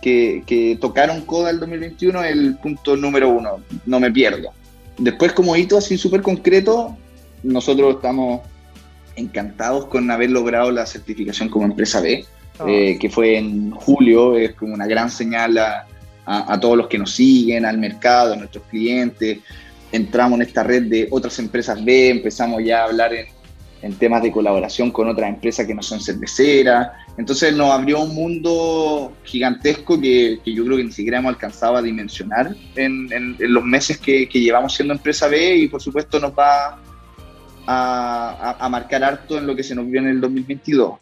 que, 0.00 0.78
tocaron 0.80 1.22
Coda 1.22 1.50
el 1.50 1.60
2021 1.60 2.24
el 2.24 2.56
punto 2.56 2.96
número 2.96 3.28
uno, 3.28 3.60
no 3.86 4.00
me 4.00 4.10
pierdo. 4.10 4.50
Después 4.98 5.32
como 5.32 5.56
hito 5.56 5.78
así 5.78 5.96
súper 5.96 6.22
concreto, 6.22 6.96
nosotros 7.42 7.96
estamos 7.96 8.40
encantados 9.16 9.86
con 9.86 10.10
haber 10.10 10.30
logrado 10.30 10.70
la 10.70 10.86
certificación 10.86 11.48
como 11.48 11.66
empresa 11.66 12.00
B, 12.00 12.24
oh. 12.58 12.68
eh, 12.68 12.98
que 13.00 13.10
fue 13.10 13.38
en 13.38 13.70
julio, 13.72 14.36
es 14.36 14.54
como 14.54 14.74
una 14.74 14.86
gran 14.86 15.10
señal 15.10 15.58
a, 15.58 15.86
a, 16.24 16.60
todos 16.60 16.76
los 16.76 16.88
que 16.88 16.98
nos 16.98 17.12
siguen, 17.12 17.64
al 17.64 17.78
mercado, 17.78 18.34
a 18.34 18.36
nuestros 18.36 18.64
clientes. 18.64 19.38
Entramos 19.90 20.38
en 20.38 20.46
esta 20.46 20.62
red 20.62 20.82
de 20.84 21.08
otras 21.10 21.38
empresas 21.38 21.82
B, 21.82 22.10
empezamos 22.10 22.62
ya 22.62 22.82
a 22.82 22.84
hablar 22.84 23.14
en, 23.14 23.26
en 23.82 23.94
temas 23.94 24.22
de 24.22 24.32
colaboración 24.32 24.90
con 24.90 25.08
otras 25.08 25.28
empresas 25.28 25.66
que 25.66 25.74
no 25.74 25.82
son 25.82 26.00
cerveceras. 26.00 26.88
Entonces 27.18 27.52
nos 27.54 27.72
abrió 27.72 28.00
un 28.00 28.14
mundo 28.14 29.12
gigantesco 29.24 30.00
que, 30.00 30.38
yo 30.46 30.64
creo 30.64 30.76
que 30.76 30.84
ni 30.84 30.92
siquiera 30.92 31.18
hemos 31.18 31.34
alcanzado 31.34 31.76
a 31.76 31.82
dimensionar 31.82 32.54
en, 32.76 33.36
los 33.40 33.64
meses 33.64 33.98
que, 33.98 34.26
llevamos 34.26 34.74
siendo 34.74 34.94
empresa 34.94 35.26
B 35.26 35.56
y 35.56 35.68
por 35.68 35.82
supuesto 35.82 36.20
nos 36.20 36.32
va 36.32 36.78
a, 37.66 38.68
marcar 38.70 39.02
harto 39.02 39.36
en 39.36 39.48
lo 39.48 39.56
que 39.56 39.64
se 39.64 39.74
nos 39.74 39.90
vio 39.90 40.00
en 40.00 40.06
el 40.06 40.20
2022. 40.20 40.94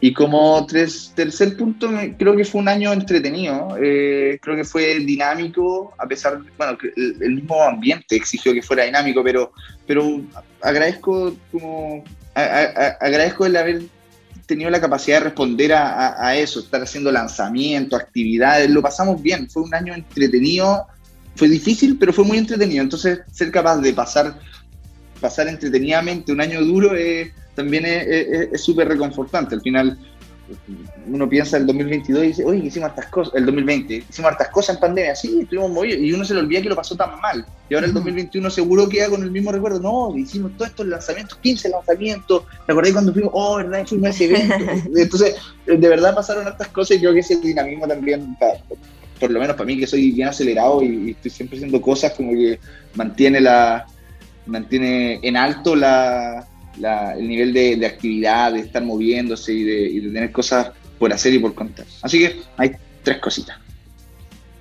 Y 0.00 0.12
como 0.12 0.66
tres, 0.66 1.12
tercer 1.14 1.56
punto, 1.56 1.90
creo 2.18 2.36
que 2.36 2.44
fue 2.44 2.60
un 2.60 2.68
año 2.68 2.92
entretenido, 2.92 3.78
eh, 3.80 4.38
creo 4.42 4.56
que 4.56 4.64
fue 4.64 4.98
dinámico, 4.98 5.94
a 5.96 6.06
pesar, 6.06 6.40
bueno, 6.58 6.76
el, 6.96 7.16
el, 7.22 7.34
mismo 7.36 7.62
ambiente 7.62 8.14
exigió 8.16 8.52
que 8.52 8.60
fuera 8.60 8.84
dinámico, 8.84 9.22
pero, 9.24 9.52
pero 9.86 10.20
agradezco 10.60 11.34
como, 11.50 12.04
agradezco 12.34 13.46
el 13.46 13.56
haber 13.56 13.82
tenido 14.46 14.70
la 14.70 14.80
capacidad 14.80 15.18
de 15.18 15.24
responder 15.24 15.72
a, 15.72 16.36
eso, 16.36 16.60
estar 16.60 16.82
haciendo 16.82 17.10
lanzamientos, 17.10 18.00
actividades, 18.00 18.70
lo 18.70 18.82
pasamos 18.82 19.20
bien, 19.20 19.50
fue 19.50 19.62
un 19.62 19.74
año 19.74 19.94
entretenido, 19.94 20.86
fue 21.34 21.48
difícil, 21.48 21.98
pero 21.98 22.12
fue 22.12 22.24
muy 22.24 22.38
entretenido, 22.38 22.82
entonces 22.82 23.20
ser 23.32 23.50
capaz 23.50 23.78
de 23.78 23.92
pasar, 23.92 24.38
pasar 25.20 25.48
entretenidamente 25.48 26.32
un 26.32 26.40
año 26.40 26.64
duro 26.64 26.94
es 26.94 27.30
también 27.56 27.84
es 27.86 28.60
súper 28.62 28.86
reconfortante. 28.86 29.56
Al 29.56 29.62
final, 29.62 29.98
uno 31.06 31.28
piensa 31.28 31.56
el 31.56 31.66
2022 31.66 32.24
y 32.24 32.26
dice, 32.28 32.44
oye, 32.44 32.66
hicimos 32.66 32.90
hartas 32.90 33.06
cosas, 33.06 33.34
el 33.34 33.46
2020, 33.46 34.04
hicimos 34.08 34.30
hartas 34.30 34.48
cosas 34.48 34.76
en 34.76 34.80
pandemia, 34.80 35.14
sí, 35.14 35.40
estuvimos 35.42 35.70
movidos, 35.70 36.00
y 36.00 36.12
uno 36.12 36.24
se 36.24 36.34
le 36.34 36.40
olvida 36.40 36.62
que 36.62 36.68
lo 36.68 36.76
pasó 36.76 36.96
tan 36.96 37.20
mal. 37.20 37.44
Y 37.68 37.74
ahora 37.74 37.86
el 37.86 37.92
2021 37.92 38.50
seguro 38.50 38.88
queda 38.88 39.08
con 39.08 39.22
el 39.22 39.30
mismo 39.30 39.52
recuerdo, 39.52 39.80
no, 39.80 40.16
hicimos 40.16 40.52
todos 40.56 40.70
estos 40.70 40.86
lanzamientos, 40.86 41.38
15 41.38 41.68
lanzamientos, 41.68 42.44
me 42.66 42.72
acordé 42.72 42.92
cuando 42.92 43.12
fuimos, 43.12 43.30
oh, 43.34 43.56
verdad, 43.56 43.86
fuimos 43.86 44.06
a 44.06 44.10
ese 44.10 44.24
evento. 44.26 44.54
Entonces, 44.96 45.36
de 45.66 45.88
verdad 45.88 46.14
pasaron 46.14 46.46
hartas 46.46 46.68
cosas 46.68 46.96
y 46.96 47.00
creo 47.00 47.12
que 47.12 47.20
ese 47.20 47.36
dinamismo 47.36 47.86
también, 47.86 48.36
por 49.18 49.30
lo 49.30 49.40
menos 49.40 49.56
para 49.56 49.66
mí 49.66 49.78
que 49.78 49.86
soy 49.86 50.12
bien 50.12 50.28
acelerado 50.28 50.82
y, 50.82 51.08
y 51.08 51.10
estoy 51.10 51.30
siempre 51.30 51.58
haciendo 51.58 51.80
cosas 51.80 52.12
como 52.12 52.32
que 52.32 52.60
mantiene 52.94 53.40
la 53.40 53.86
mantiene 54.46 55.18
en 55.22 55.36
alto 55.36 55.74
la, 55.74 56.46
el 56.76 57.28
nivel 57.28 57.52
de, 57.52 57.86
actividad, 57.86 58.52
de 58.52 58.60
estar 58.60 58.84
moviéndose 58.84 59.52
y 59.52 59.64
de, 59.64 60.00
tener 60.12 60.32
cosas 60.32 60.72
por 60.98 61.12
hacer 61.12 61.34
y 61.34 61.38
por 61.38 61.54
contar. 61.54 61.86
Así 62.02 62.18
que 62.18 62.40
hay 62.56 62.72
tres 63.02 63.18
cositas. 63.18 63.56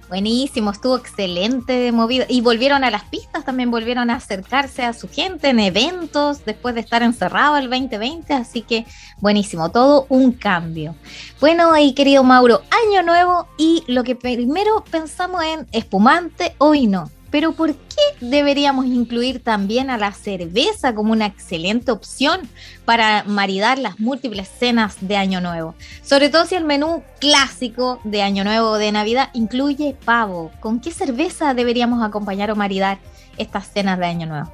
Buenísimo, 0.08 0.70
estuvo 0.70 0.98
excelente 0.98 1.74
de 1.74 1.92
movido. 1.92 2.26
Y 2.30 2.42
volvieron 2.42 2.84
a 2.84 2.92
las 2.92 3.06
pistas, 3.06 3.44
también 3.44 3.72
volvieron 3.72 4.12
a 4.12 4.16
acercarse 4.16 4.84
a 4.84 4.94
su 4.94 5.10
gente 5.10 5.50
en 5.50 5.60
eventos 5.60 6.46
después 6.46 6.76
de 6.76 6.82
estar 6.82 7.02
encerrado 7.02 7.58
el 7.58 7.70
2020. 7.70 8.32
Así 8.34 8.62
que 8.62 8.86
buenísimo, 9.20 9.72
todo 9.72 10.06
un 10.10 10.32
cambio. 10.32 10.96
Bueno, 11.42 11.76
y 11.78 11.94
querido 11.96 12.24
Mauro, 12.24 12.62
año 12.86 13.02
nuevo 13.02 13.48
y 13.58 13.84
lo 13.88 14.04
que 14.04 14.16
primero 14.16 14.84
pensamos 14.92 15.44
en 15.44 15.68
espumante 15.72 16.54
o 16.60 16.72
vino. 16.72 17.10
Pero 17.36 17.52
¿por 17.52 17.76
qué 17.76 18.26
deberíamos 18.26 18.86
incluir 18.86 19.44
también 19.44 19.90
a 19.90 19.98
la 19.98 20.14
cerveza 20.14 20.96
como 20.96 21.12
una 21.12 21.26
excelente 21.26 21.92
opción 21.92 22.40
para 22.86 23.26
maridar 23.26 23.78
las 23.78 24.00
múltiples 24.00 24.48
cenas 24.48 24.96
de 25.02 25.18
Año 25.18 25.42
Nuevo? 25.42 25.76
Sobre 26.02 26.30
todo 26.30 26.46
si 26.46 26.56
el 26.56 26.64
menú 26.64 27.04
clásico 27.20 28.00
de 28.06 28.22
Año 28.22 28.46
Nuevo 28.46 28.70
o 28.70 28.78
de 28.78 28.90
Navidad 28.94 29.32
incluye 29.34 29.98
pavo. 30.06 30.50
¿Con 30.62 30.80
qué 30.80 30.92
cerveza 30.92 31.54
deberíamos 31.54 32.02
acompañar 32.02 32.52
o 32.52 32.56
maridar 32.56 33.00
estas 33.38 33.70
cenas 33.70 34.00
de 34.00 34.06
Año 34.06 34.28
Nuevo? 34.28 34.50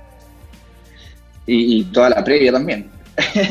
Y, 1.46 1.84
toda 1.84 2.10
la 2.10 2.24
previa 2.24 2.52
también. 2.52 2.90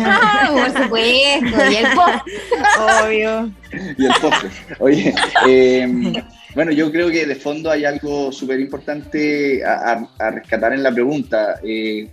Ah, 0.04 0.50
por 0.50 0.82
supuesto, 0.82 1.70
y 1.70 1.76
el 1.76 1.86
postre. 1.94 2.32
Obvio. 3.06 3.50
Y 3.96 4.06
el 4.06 4.12
postre. 4.20 4.50
Oye, 4.80 5.14
eh, 5.46 6.24
bueno, 6.54 6.72
yo 6.72 6.90
creo 6.90 7.10
que 7.10 7.26
de 7.26 7.36
fondo 7.36 7.70
hay 7.70 7.84
algo 7.84 8.32
súper 8.32 8.60
importante 8.60 9.62
a, 9.64 10.30
rescatar 10.30 10.72
en 10.72 10.82
la 10.82 10.92
pregunta. 10.92 11.60
Eh, 11.62 12.08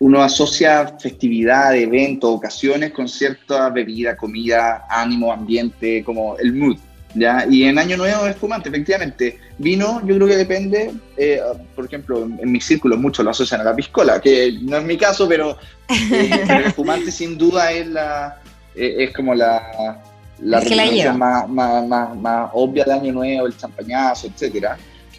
uno 0.00 0.22
asocia 0.22 0.96
festividad, 0.98 1.76
eventos, 1.76 2.30
ocasiones 2.30 2.92
con 2.92 3.08
cierta 3.08 3.68
bebida, 3.70 4.16
comida, 4.16 4.86
ánimo, 4.88 5.32
ambiente, 5.32 6.02
como 6.02 6.36
el 6.38 6.52
mood. 6.54 6.78
¿ya? 7.14 7.46
Y 7.48 7.64
en 7.64 7.78
Año 7.78 7.96
Nuevo 7.96 8.26
es 8.26 8.36
fumante, 8.36 8.70
efectivamente. 8.70 9.38
Vino, 9.58 10.00
yo 10.04 10.16
creo 10.16 10.28
que 10.28 10.36
depende, 10.36 10.92
eh, 11.16 11.40
por 11.76 11.84
ejemplo, 11.84 12.24
en, 12.24 12.50
mis 12.50 12.64
círculos 12.64 12.98
muchos 12.98 13.24
lo 13.24 13.30
asocian 13.30 13.60
a 13.60 13.64
la 13.64 13.76
piscola, 13.76 14.20
que 14.20 14.58
no 14.62 14.78
es 14.78 14.84
mi 14.84 14.96
caso, 14.96 15.28
pero, 15.28 15.58
eh, 15.88 16.44
el 16.64 16.72
fumante 16.72 17.12
sin 17.12 17.38
duda 17.38 17.70
es, 17.70 17.86
la, 17.86 18.40
es 18.74 19.12
como 19.14 19.34
la, 19.34 20.02
la 20.40 20.60
representación 20.60 21.18
más, 21.18 21.48
más, 21.48 21.86
más, 21.86 22.16
más, 22.16 22.50
obvia 22.52 22.84
de 22.84 22.92
Año 22.92 23.12
Nuevo, 23.12 23.46
el 23.46 23.56
champañazo, 23.56 24.26
etcétera. 24.26 24.76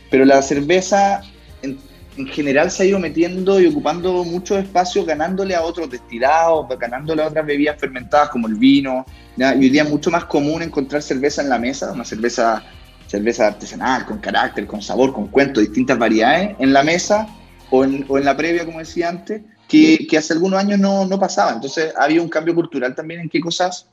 Pero 0.09 0.25
la 0.25 0.41
cerveza 0.41 1.21
en, 1.61 1.77
en, 2.17 2.27
general 2.27 2.69
se 2.69 2.83
ha 2.83 2.85
ido 2.85 2.99
metiendo 2.99 3.59
y 3.59 3.67
ocupando 3.67 4.23
mucho 4.23 4.57
espacio, 4.57 5.05
ganándole 5.05 5.55
a 5.55 5.63
otros 5.63 5.89
destilados, 5.89 6.67
ganándole 6.79 7.23
a 7.23 7.27
otras 7.27 7.45
bebidas 7.45 7.79
fermentadas 7.79 8.29
como 8.29 8.47
el 8.47 8.55
vino. 8.55 9.05
¿ya? 9.35 9.55
Y 9.55 9.59
hoy 9.59 9.69
día 9.69 9.83
es 9.83 9.89
mucho 9.89 10.11
más 10.11 10.25
común 10.25 10.61
encontrar 10.61 11.01
cerveza 11.01 11.41
en 11.41 11.49
la 11.49 11.59
mesa, 11.59 11.91
una 11.91 12.05
cerveza, 12.05 12.63
cerveza 13.07 13.47
artesanal, 13.47 14.05
con 14.05 14.19
carácter, 14.19 14.67
con 14.67 14.81
sabor, 14.81 15.13
con 15.13 15.27
cuento, 15.27 15.61
distintas 15.61 15.97
variedades 15.97 16.55
en 16.59 16.73
la 16.73 16.83
mesa 16.83 17.27
o 17.71 17.83
en, 17.83 18.05
o 18.07 18.17
en 18.17 18.25
la 18.25 18.35
previa, 18.35 18.65
como 18.65 18.79
decía 18.79 19.09
antes, 19.09 19.41
que, 19.67 20.05
que 20.07 20.17
hace 20.17 20.33
algunos 20.33 20.59
años 20.59 20.79
no, 20.79 21.05
no 21.05 21.19
pasaba. 21.19 21.53
Entonces 21.53 21.93
ha 21.97 22.03
habido 22.03 22.21
un 22.21 22.29
cambio 22.29 22.53
cultural 22.53 22.93
también 22.93 23.21
en 23.21 23.29
qué 23.29 23.39
cosas 23.39 23.87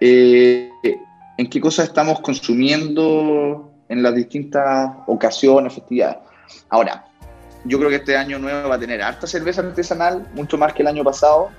eh, 0.00 0.70
en 1.38 1.50
qué 1.50 1.60
cosas 1.60 1.88
estamos 1.88 2.20
consumiendo 2.20 3.72
en 3.88 4.02
las 4.02 4.14
distintas 4.14 4.90
ocasiones, 5.06 5.74
festividades. 5.74 6.18
Ahora, 6.68 7.06
yo 7.64 7.78
creo 7.78 7.90
que 7.90 7.96
este 7.96 8.16
año 8.16 8.38
nuevo 8.38 8.68
va 8.68 8.76
a 8.76 8.78
tener 8.78 9.02
harta 9.02 9.26
cerveza 9.26 9.60
artesanal, 9.60 10.26
mucho 10.34 10.56
más 10.58 10.72
que 10.72 10.82
el 10.82 10.88
año 10.88 11.04
pasado 11.04 11.50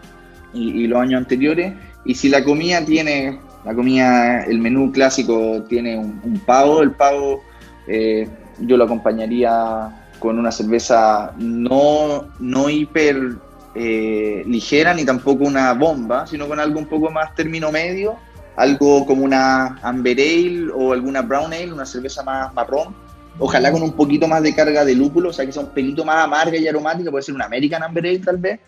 y, 0.53 0.87
los 0.87 0.99
años 0.99 1.19
anteriores. 1.19 1.73
Y 2.05 2.15
si 2.15 2.29
la 2.29 2.43
comida 2.43 2.83
tiene, 2.83 3.39
la 3.65 3.73
comida, 3.73 4.43
el 4.45 4.59
menú 4.59 4.91
clásico 4.91 5.63
tiene 5.63 5.97
un, 5.97 6.21
un 6.23 6.39
pavo, 6.39 6.81
el 6.81 6.91
pavo 6.91 7.43
eh, 7.87 8.27
yo 8.59 8.77
lo 8.77 8.83
acompañaría 8.83 10.05
con 10.19 10.37
una 10.37 10.51
cerveza 10.51 11.33
no, 11.37 12.27
no 12.39 12.69
hiper 12.69 13.35
eh, 13.75 14.43
ligera 14.45 14.93
ni 14.93 15.05
tampoco 15.05 15.43
una 15.45 15.73
bomba, 15.73 16.27
sino 16.27 16.47
con 16.47 16.59
algo 16.59 16.79
un 16.79 16.87
poco 16.87 17.09
más 17.11 17.33
término 17.35 17.71
medio, 17.71 18.17
algo 18.57 19.05
como 19.05 19.23
una 19.23 19.77
Amber 19.83 20.17
Ale 20.19 20.69
o 20.73 20.91
alguna 20.91 21.21
Brown 21.21 21.53
Ale, 21.53 21.71
una 21.71 21.85
cerveza 21.85 22.23
más 22.23 22.53
marrón, 22.53 22.93
ojalá 23.39 23.71
con 23.71 23.83
un 23.83 23.93
poquito 23.93 24.27
más 24.27 24.41
de 24.41 24.53
carga 24.53 24.83
de 24.83 24.95
lúpulo, 24.95 25.29
o 25.29 25.33
sea 25.33 25.45
que 25.45 25.51
sea 25.51 25.61
un 25.61 25.69
pelito 25.69 26.03
más 26.03 26.25
amarga 26.25 26.57
y 26.57 26.67
aromática, 26.67 27.11
puede 27.11 27.23
ser 27.23 27.35
una 27.35 27.45
American 27.45 27.83
Amber 27.83 28.05
Ale 28.05 28.19
tal 28.19 28.37
vez, 28.37 28.59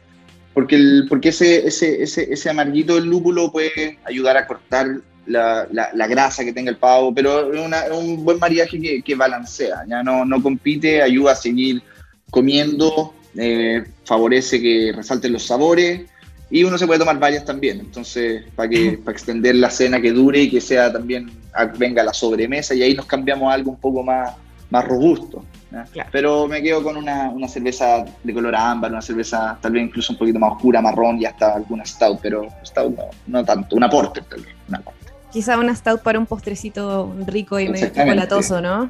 porque, 0.53 0.75
el, 0.75 1.08
porque 1.10 1.29
ese, 1.29 1.67
ese, 1.67 2.03
ese, 2.03 2.31
ese 2.31 2.50
amarguito 2.50 2.96
del 2.96 3.05
lúpulo 3.05 3.51
puede 3.51 3.98
ayudar 4.05 4.37
a 4.37 4.46
cortar 4.46 4.87
la, 5.25 5.68
la, 5.72 5.90
la, 5.94 6.07
grasa 6.07 6.46
que 6.46 6.53
tenga 6.53 6.70
el 6.70 6.77
pavo, 6.77 7.13
pero 7.13 7.51
es, 7.51 7.59
una, 7.59 7.85
un 7.92 8.24
buen 8.24 8.37
mariaje 8.37 8.79
que, 8.79 9.01
que, 9.01 9.16
balancea, 9.16 9.85
ya 9.87 10.03
no, 10.03 10.24
no 10.24 10.42
compite, 10.42 11.01
ayuda 11.01 11.31
a 11.31 11.35
seguir 11.35 11.81
comiendo, 12.29 13.16
eh, 13.35 13.83
favorece 14.05 14.61
que 14.61 14.92
resalten 14.96 15.33
los 15.33 15.44
sabores 15.44 16.09
y 16.50 16.64
uno 16.64 16.77
se 16.77 16.88
puede 16.88 17.00
tomar 17.00 17.20
varias 17.20 17.46
también, 17.46 17.79
entonces 17.79 18.44
para 18.55 18.70
que 18.70 19.00
para 19.03 19.16
extender 19.16 19.55
la 19.55 19.70
cena 19.70 20.01
que 20.01 20.12
dure 20.12 20.42
y 20.42 20.50
que 20.50 20.62
sea 20.62 20.92
también 20.92 21.31
venga 21.77 22.03
la 22.03 22.14
sobremesa 22.14 22.74
y 22.74 22.81
ahí 22.81 22.94
nos 22.96 23.05
cambiamos 23.05 23.51
a 23.51 23.55
algo 23.55 23.72
un 23.72 23.77
poco 23.77 24.03
más, 24.03 24.33
más 24.70 24.85
robusto. 24.85 25.44
Claro. 25.92 26.09
Pero 26.12 26.48
me 26.48 26.64
quedo 26.64 26.81
con 26.81 26.98
una, 26.98 27.29
una, 27.29 27.48
cerveza 27.48 28.03
de 28.24 28.33
color 28.33 28.55
ámbar, 28.55 28.92
una 28.92 29.03
cerveza 29.03 29.55
tal 29.62 29.74
vez 29.74 29.83
incluso 29.83 30.14
un 30.14 30.18
poquito 30.18 30.40
más 30.40 30.53
oscura, 30.53 30.81
marrón 30.81 31.22
y 31.22 31.25
hasta 31.25 31.53
alguna 31.53 31.85
stout, 31.85 32.20
pero 32.24 32.48
stout 32.66 32.98
no, 32.98 33.03
no 33.27 33.46
tanto, 33.46 33.75
una 33.75 33.88
porter 33.88 34.24
tal 34.24 34.42
vez, 34.42 34.55
una 34.68 34.79
porter. 34.79 35.14
Quizá 35.31 35.59
una 35.59 35.75
stout 35.75 36.01
para 36.01 36.18
un 36.18 36.25
postrecito 36.25 37.16
rico 37.27 37.59
y 37.59 37.70
medio 37.70 37.90
chocolatoso, 37.90 38.62
¿no? 38.62 38.90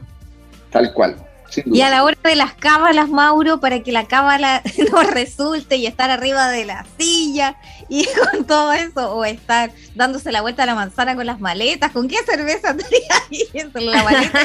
Tal 0.72 0.94
cual. 0.94 1.18
Y 1.66 1.82
a 1.82 1.90
la 1.90 2.04
hora 2.04 2.18
de 2.24 2.36
las 2.36 2.54
cábalas, 2.54 3.10
Mauro, 3.10 3.60
para 3.60 3.82
que 3.82 3.92
la 3.92 4.08
cábala 4.08 4.62
no 4.92 5.02
resulte 5.04 5.78
y 5.78 5.88
estar 5.88 6.10
arriba 6.10 6.50
de 6.50 6.66
la 6.66 6.86
silla 6.98 7.56
y 7.88 8.08
con 8.32 8.46
todo 8.46 8.74
eso, 8.74 9.16
o 9.16 9.26
estar 9.26 9.72
dándose 9.96 10.32
la 10.32 10.42
vuelta 10.42 10.64
a 10.64 10.66
la 10.66 10.76
manzana 10.76 11.16
con 11.16 11.26
las 11.26 11.40
maletas, 11.40 11.92
¿con 11.92 12.08
qué 12.08 12.18
cerveza 12.26 12.76
ahí 13.32 13.48
la 13.74 14.04
maleta 14.04 14.40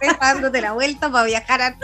que 0.00 0.08
dándote 0.20 0.60
la 0.60 0.72
vuelta 0.72 1.10
para 1.10 1.26
viajar 1.26 1.62
a... 1.62 1.76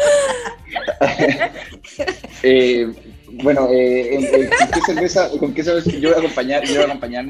eh, 2.42 2.92
bueno, 3.32 3.68
eh, 3.70 4.16
eh, 4.16 4.50
¿con, 4.58 4.68
qué 4.70 4.80
cerveza, 4.86 5.30
¿con 5.38 5.54
qué 5.54 5.64
cerveza 5.64 5.90
yo 5.90 6.10
voy 6.10 6.16
a 6.16 6.20
acompañar? 6.20 6.64
Yo 6.64 6.74
voy 6.74 6.82
a 6.82 6.86
acompañar 6.86 7.26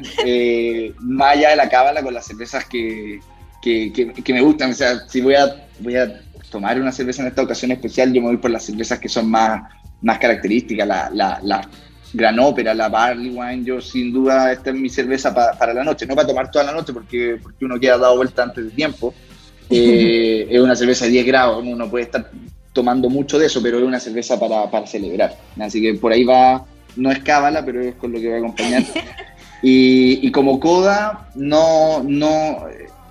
más 0.99 1.37
allá 1.37 1.49
de 1.51 1.55
la 1.55 1.69
cábala 1.69 2.03
con 2.03 2.13
las 2.13 2.25
cervezas 2.25 2.65
que, 2.65 3.19
que, 3.61 3.91
que, 3.93 4.13
que, 4.13 4.33
me 4.33 4.41
gustan. 4.41 4.71
O 4.71 4.73
sea, 4.73 5.07
si 5.07 5.21
voy 5.21 5.35
a, 5.35 5.65
voy 5.79 5.95
a 5.95 6.21
tomar 6.53 6.79
una 6.79 6.91
cerveza 6.91 7.23
en 7.23 7.29
esta 7.29 7.41
ocasión 7.41 7.71
especial, 7.71 8.13
yo 8.13 8.21
me 8.21 8.27
voy 8.27 8.37
por 8.37 8.51
las 8.51 8.63
cervezas 8.63 8.99
que 8.99 9.09
son 9.09 9.27
más, 9.27 9.63
más 10.03 10.19
características, 10.19 10.87
la, 10.87 11.09
la, 11.11 11.39
la 11.41 11.67
Gran 12.13 12.37
Ópera, 12.37 12.75
la 12.75 12.89
Barley 12.89 13.31
Wine, 13.31 13.63
yo 13.63 13.81
sin 13.81 14.13
duda 14.13 14.51
esta 14.51 14.69
es 14.69 14.75
mi 14.75 14.87
cerveza 14.87 15.33
pa, 15.33 15.53
para 15.57 15.73
la 15.73 15.83
noche, 15.83 16.05
no 16.05 16.13
para 16.13 16.27
tomar 16.27 16.51
toda 16.51 16.65
la 16.65 16.71
noche 16.71 16.93
porque, 16.93 17.39
porque 17.41 17.65
uno 17.65 17.79
queda 17.79 17.97
dado 17.97 18.17
vuelta 18.17 18.43
antes 18.43 18.63
de 18.65 18.71
tiempo. 18.71 19.13
Eh, 19.69 20.45
es 20.51 20.61
una 20.61 20.75
cerveza 20.75 21.05
de 21.05 21.11
10 21.11 21.25
grados, 21.25 21.63
uno 21.65 21.89
puede 21.89 22.03
estar 22.03 22.29
tomando 22.73 23.09
mucho 23.09 23.39
de 23.39 23.47
eso, 23.47 23.59
pero 23.63 23.79
es 23.79 23.83
una 23.83 23.99
cerveza 23.99 24.39
para, 24.39 24.69
para 24.69 24.85
celebrar. 24.85 25.35
Así 25.57 25.81
que 25.81 25.95
por 25.95 26.11
ahí 26.11 26.23
va, 26.23 26.63
no 26.95 27.09
es 27.09 27.19
cábala, 27.19 27.65
pero 27.65 27.81
es 27.81 27.95
con 27.95 28.11
lo 28.11 28.19
que 28.19 28.27
voy 28.27 28.35
a 28.35 28.37
acompañar. 28.39 28.83
Y, 29.63 30.27
y 30.27 30.31
como 30.31 30.59
coda, 30.59 31.29
no, 31.35 32.03
no, 32.03 32.65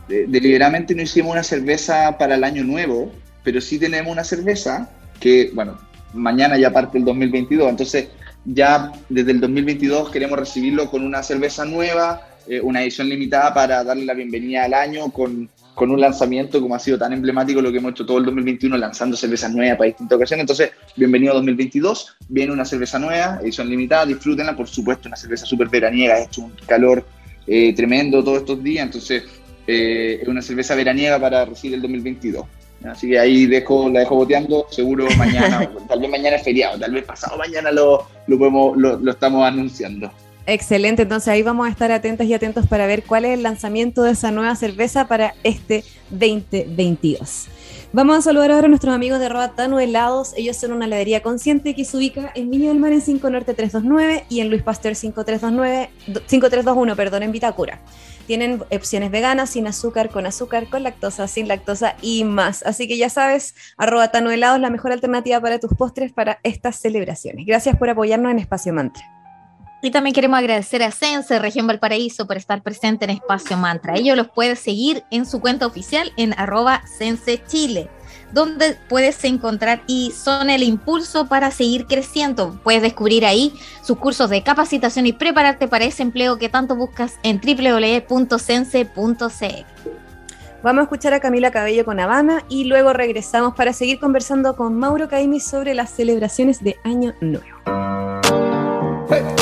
de, 0.06 0.26
deliberadamente 0.26 0.94
no 0.94 1.02
hicimos 1.02 1.32
una 1.32 1.42
cerveza 1.42 2.18
para 2.18 2.34
el 2.34 2.44
año 2.44 2.64
nuevo, 2.64 3.10
pero 3.42 3.60
sí 3.60 3.78
tenemos 3.78 4.12
una 4.12 4.24
cerveza 4.24 4.90
que, 5.20 5.50
bueno, 5.54 5.78
mañana 6.14 6.58
ya 6.58 6.72
parte 6.72 6.98
el 6.98 7.04
2022, 7.04 7.68
entonces 7.68 8.08
ya 8.44 8.92
desde 9.08 9.32
el 9.32 9.40
2022 9.40 10.10
queremos 10.10 10.38
recibirlo 10.38 10.90
con 10.90 11.04
una 11.04 11.22
cerveza 11.22 11.64
nueva, 11.64 12.28
eh, 12.48 12.60
una 12.60 12.82
edición 12.82 13.08
limitada 13.08 13.54
para 13.54 13.84
darle 13.84 14.04
la 14.04 14.14
bienvenida 14.14 14.64
al 14.64 14.74
año 14.74 15.10
con, 15.12 15.48
con, 15.74 15.90
un 15.90 16.00
lanzamiento 16.00 16.60
como 16.60 16.74
ha 16.74 16.78
sido 16.80 16.98
tan 16.98 17.12
emblemático 17.12 17.62
lo 17.62 17.70
que 17.70 17.78
hemos 17.78 17.92
hecho 17.92 18.04
todo 18.04 18.18
el 18.18 18.24
2021 18.24 18.76
lanzando 18.76 19.16
cervezas 19.16 19.52
nuevas 19.52 19.76
para 19.76 19.86
distintas 19.86 20.16
ocasiones. 20.16 20.42
Entonces, 20.42 20.70
bienvenido 20.96 21.34
2022, 21.34 22.16
viene 22.28 22.52
una 22.52 22.64
cerveza 22.64 22.98
nueva, 22.98 23.38
edición 23.42 23.70
limitada, 23.70 24.06
disfrútenla, 24.06 24.56
por 24.56 24.68
supuesto, 24.68 25.08
una 25.08 25.16
cerveza 25.16 25.46
súper 25.46 25.68
veraniega, 25.68 26.14
ha 26.14 26.24
hecho 26.24 26.42
un 26.42 26.52
calor 26.66 27.06
eh, 27.46 27.72
tremendo 27.74 28.24
todos 28.24 28.38
estos 28.38 28.62
días, 28.62 28.86
entonces 28.86 29.22
eh, 29.66 30.18
es 30.20 30.28
una 30.28 30.42
cerveza 30.42 30.74
veraniega 30.74 31.20
para 31.20 31.44
recibir 31.44 31.76
el 31.76 31.82
2022. 31.82 32.44
Así 32.84 33.08
que 33.08 33.18
ahí 33.18 33.46
dejo, 33.46 33.88
la 33.88 34.00
dejo 34.00 34.16
boteando, 34.16 34.66
seguro 34.70 35.06
mañana, 35.16 35.70
tal 35.88 36.00
vez 36.00 36.10
mañana 36.10 36.36
es 36.36 36.42
feriado, 36.42 36.78
tal 36.78 36.92
vez 36.92 37.04
pasado 37.04 37.36
mañana 37.36 37.70
lo, 37.70 38.06
lo, 38.26 38.38
podemos, 38.38 38.76
lo, 38.76 38.98
lo 38.98 39.10
estamos 39.10 39.44
anunciando. 39.46 40.10
Excelente, 40.46 41.02
entonces 41.02 41.28
ahí 41.28 41.42
vamos 41.42 41.68
a 41.68 41.70
estar 41.70 41.92
atentas 41.92 42.26
y 42.26 42.34
atentos 42.34 42.66
para 42.66 42.86
ver 42.86 43.04
cuál 43.04 43.24
es 43.24 43.34
el 43.34 43.44
lanzamiento 43.44 44.02
de 44.02 44.12
esa 44.12 44.32
nueva 44.32 44.56
cerveza 44.56 45.06
para 45.06 45.34
este 45.44 45.84
2022. 46.10 47.48
Vamos 47.94 48.16
a 48.16 48.22
saludar 48.22 48.50
ahora 48.50 48.66
a 48.66 48.68
nuestros 48.70 48.94
amigos 48.94 49.20
de 49.20 49.28
Robatano 49.28 49.78
Helados. 49.78 50.32
Ellos 50.34 50.56
son 50.56 50.72
una 50.72 50.86
heladería 50.86 51.22
consciente 51.22 51.74
que 51.74 51.84
se 51.84 51.94
ubica 51.98 52.32
en 52.34 52.50
Viña 52.50 52.68
del 52.68 52.78
Mar 52.78 52.90
en 52.90 53.02
5 53.02 53.28
Norte 53.28 53.52
329 53.52 54.24
y 54.30 54.40
en 54.40 54.48
Luis 54.48 54.62
Pasteur 54.62 54.94
5329, 54.94 55.90
5321, 56.26 56.96
perdón, 56.96 57.22
en 57.22 57.32
Vitacura. 57.32 57.80
Tienen 58.26 58.62
opciones 58.70 59.10
veganas, 59.10 59.50
sin 59.50 59.66
azúcar, 59.66 60.10
con 60.10 60.26
azúcar, 60.26 60.68
con 60.68 60.82
lactosa, 60.82 61.28
sin 61.28 61.48
lactosa 61.48 61.96
y 62.02 62.24
más. 62.24 62.62
Así 62.62 62.88
que 62.88 62.96
ya 62.96 63.10
sabes, 63.10 63.54
arroba 63.76 64.10
Tano 64.10 64.30
Helados, 64.30 64.60
la 64.60 64.70
mejor 64.70 64.92
alternativa 64.92 65.40
para 65.40 65.58
tus 65.58 65.74
postres 65.74 66.12
para 66.12 66.38
estas 66.42 66.76
celebraciones. 66.76 67.46
Gracias 67.46 67.76
por 67.76 67.90
apoyarnos 67.90 68.30
en 68.30 68.38
Espacio 68.38 68.72
Mantra. 68.72 69.02
Y 69.84 69.90
también 69.90 70.14
queremos 70.14 70.38
agradecer 70.38 70.80
a 70.84 70.92
Sense, 70.92 71.40
Región 71.40 71.66
Valparaíso, 71.66 72.28
por 72.28 72.36
estar 72.36 72.62
presente 72.62 73.04
en 73.04 73.10
Espacio 73.10 73.56
Mantra. 73.56 73.96
Ellos 73.96 74.16
los 74.16 74.28
puedes 74.28 74.60
seguir 74.60 75.02
en 75.10 75.26
su 75.26 75.40
cuenta 75.40 75.66
oficial 75.66 76.12
en 76.16 76.34
arroba 76.38 76.82
Sense 76.86 77.42
Chile, 77.48 77.90
donde 78.32 78.76
puedes 78.88 79.22
encontrar 79.24 79.82
y 79.86 80.12
son 80.12 80.50
el 80.50 80.62
impulso 80.62 81.26
para 81.26 81.50
seguir 81.50 81.86
creciendo. 81.86 82.58
Puedes 82.62 82.82
descubrir 82.82 83.24
ahí 83.24 83.54
sus 83.82 83.98
cursos 83.98 84.30
de 84.30 84.42
capacitación 84.42 85.06
y 85.06 85.12
prepararte 85.12 85.68
para 85.68 85.84
ese 85.84 86.02
empleo 86.02 86.38
que 86.38 86.48
tanto 86.48 86.74
buscas 86.76 87.18
en 87.22 87.40
www.sense.cl. 87.40 88.86
Vamos 90.62 90.80
a 90.80 90.84
escuchar 90.84 91.12
a 91.12 91.20
Camila 91.20 91.50
Cabello 91.50 91.84
con 91.84 91.98
Habana 91.98 92.44
y 92.48 92.64
luego 92.64 92.92
regresamos 92.92 93.54
para 93.54 93.72
seguir 93.72 93.98
conversando 93.98 94.54
con 94.54 94.78
Mauro 94.78 95.08
Caimi 95.08 95.40
sobre 95.40 95.74
las 95.74 95.90
celebraciones 95.90 96.62
de 96.62 96.76
Año 96.84 97.14
Nuevo. 97.20 97.42
Hey. 99.10 99.41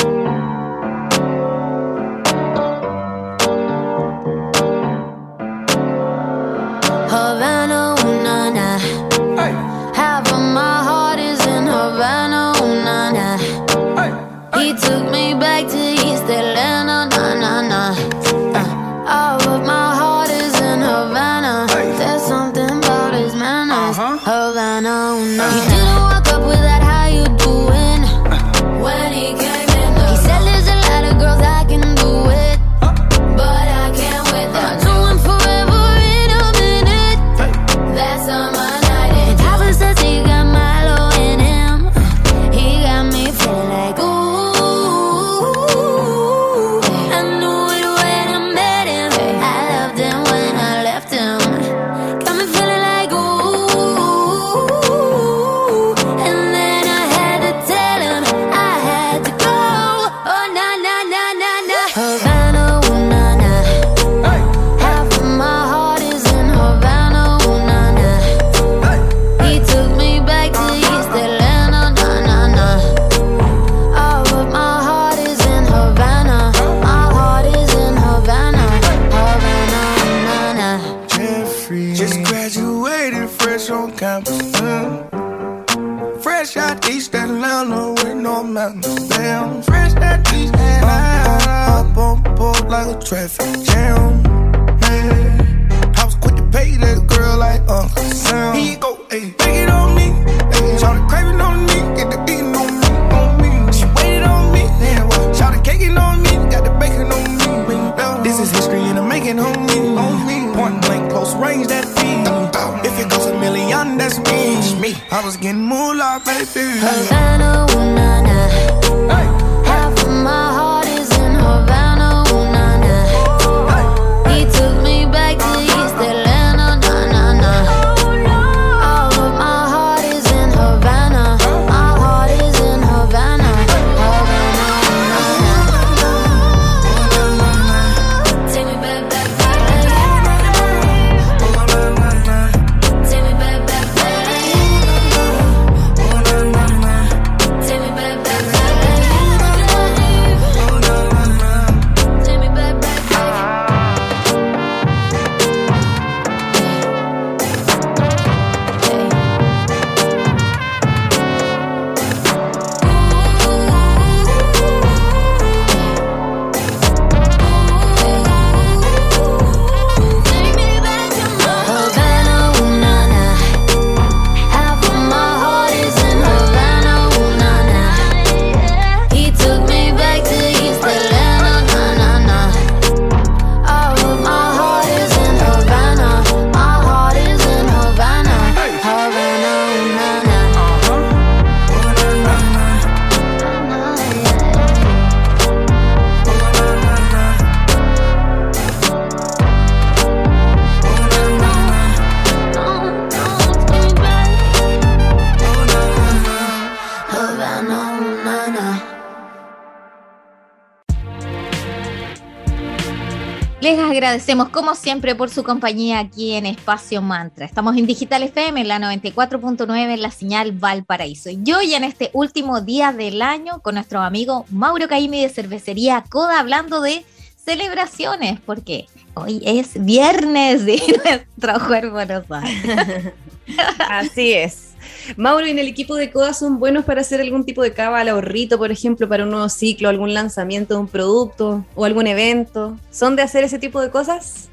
Agradecemos 214.11 214.49
como 214.49 214.75
siempre 214.75 215.15
por 215.15 215.29
su 215.29 215.41
compañía 215.41 215.99
aquí 215.99 216.33
en 216.33 216.45
Espacio 216.45 217.01
Mantra. 217.01 217.45
Estamos 217.45 217.77
en 217.77 217.87
Digital 217.87 218.23
FM, 218.23 218.59
en 218.59 218.67
la 218.67 218.77
94.9, 218.77 219.93
en 219.93 220.01
la 220.01 220.11
señal 220.11 220.51
Valparaíso. 220.51 221.29
Y 221.29 221.53
hoy 221.53 221.75
en 221.75 221.85
este 221.85 222.09
último 222.11 222.59
día 222.59 222.91
del 222.91 223.21
año 223.21 223.61
con 223.61 223.75
nuestro 223.75 224.01
amigo 224.01 224.43
Mauro 224.49 224.89
Caimi 224.89 225.21
de 225.21 225.29
Cervecería 225.29 226.03
Coda 226.09 226.41
hablando 226.41 226.81
de 226.81 227.05
celebraciones, 227.37 228.41
porque 228.41 228.87
hoy 229.13 229.41
es 229.45 229.81
viernes 229.81 230.65
de 230.65 230.81
nuestro 231.05 231.65
cuerpo 231.65 232.03
no 232.03 232.21
sabe. 232.27 233.13
Así 233.89 234.33
es. 234.33 234.70
Mauro, 235.17 235.45
¿y 235.47 235.51
en 235.51 235.59
el 235.59 235.67
equipo 235.67 235.95
de 235.95 236.11
CODA 236.11 236.33
son 236.33 236.59
buenos 236.59 236.85
para 236.85 237.01
hacer 237.01 237.21
algún 237.21 237.45
tipo 237.45 237.61
de 237.61 237.73
cábala 237.73 238.15
o 238.15 238.21
rito, 238.21 238.57
por 238.57 238.71
ejemplo, 238.71 239.07
para 239.07 239.23
un 239.23 239.31
nuevo 239.31 239.49
ciclo, 239.49 239.89
algún 239.89 240.13
lanzamiento 240.13 240.75
de 240.75 240.79
un 240.79 240.87
producto 240.87 241.65
o 241.75 241.85
algún 241.85 242.07
evento? 242.07 242.77
¿Son 242.91 243.15
de 243.15 243.21
hacer 243.21 243.43
ese 243.43 243.59
tipo 243.59 243.81
de 243.81 243.89
cosas? 243.89 244.49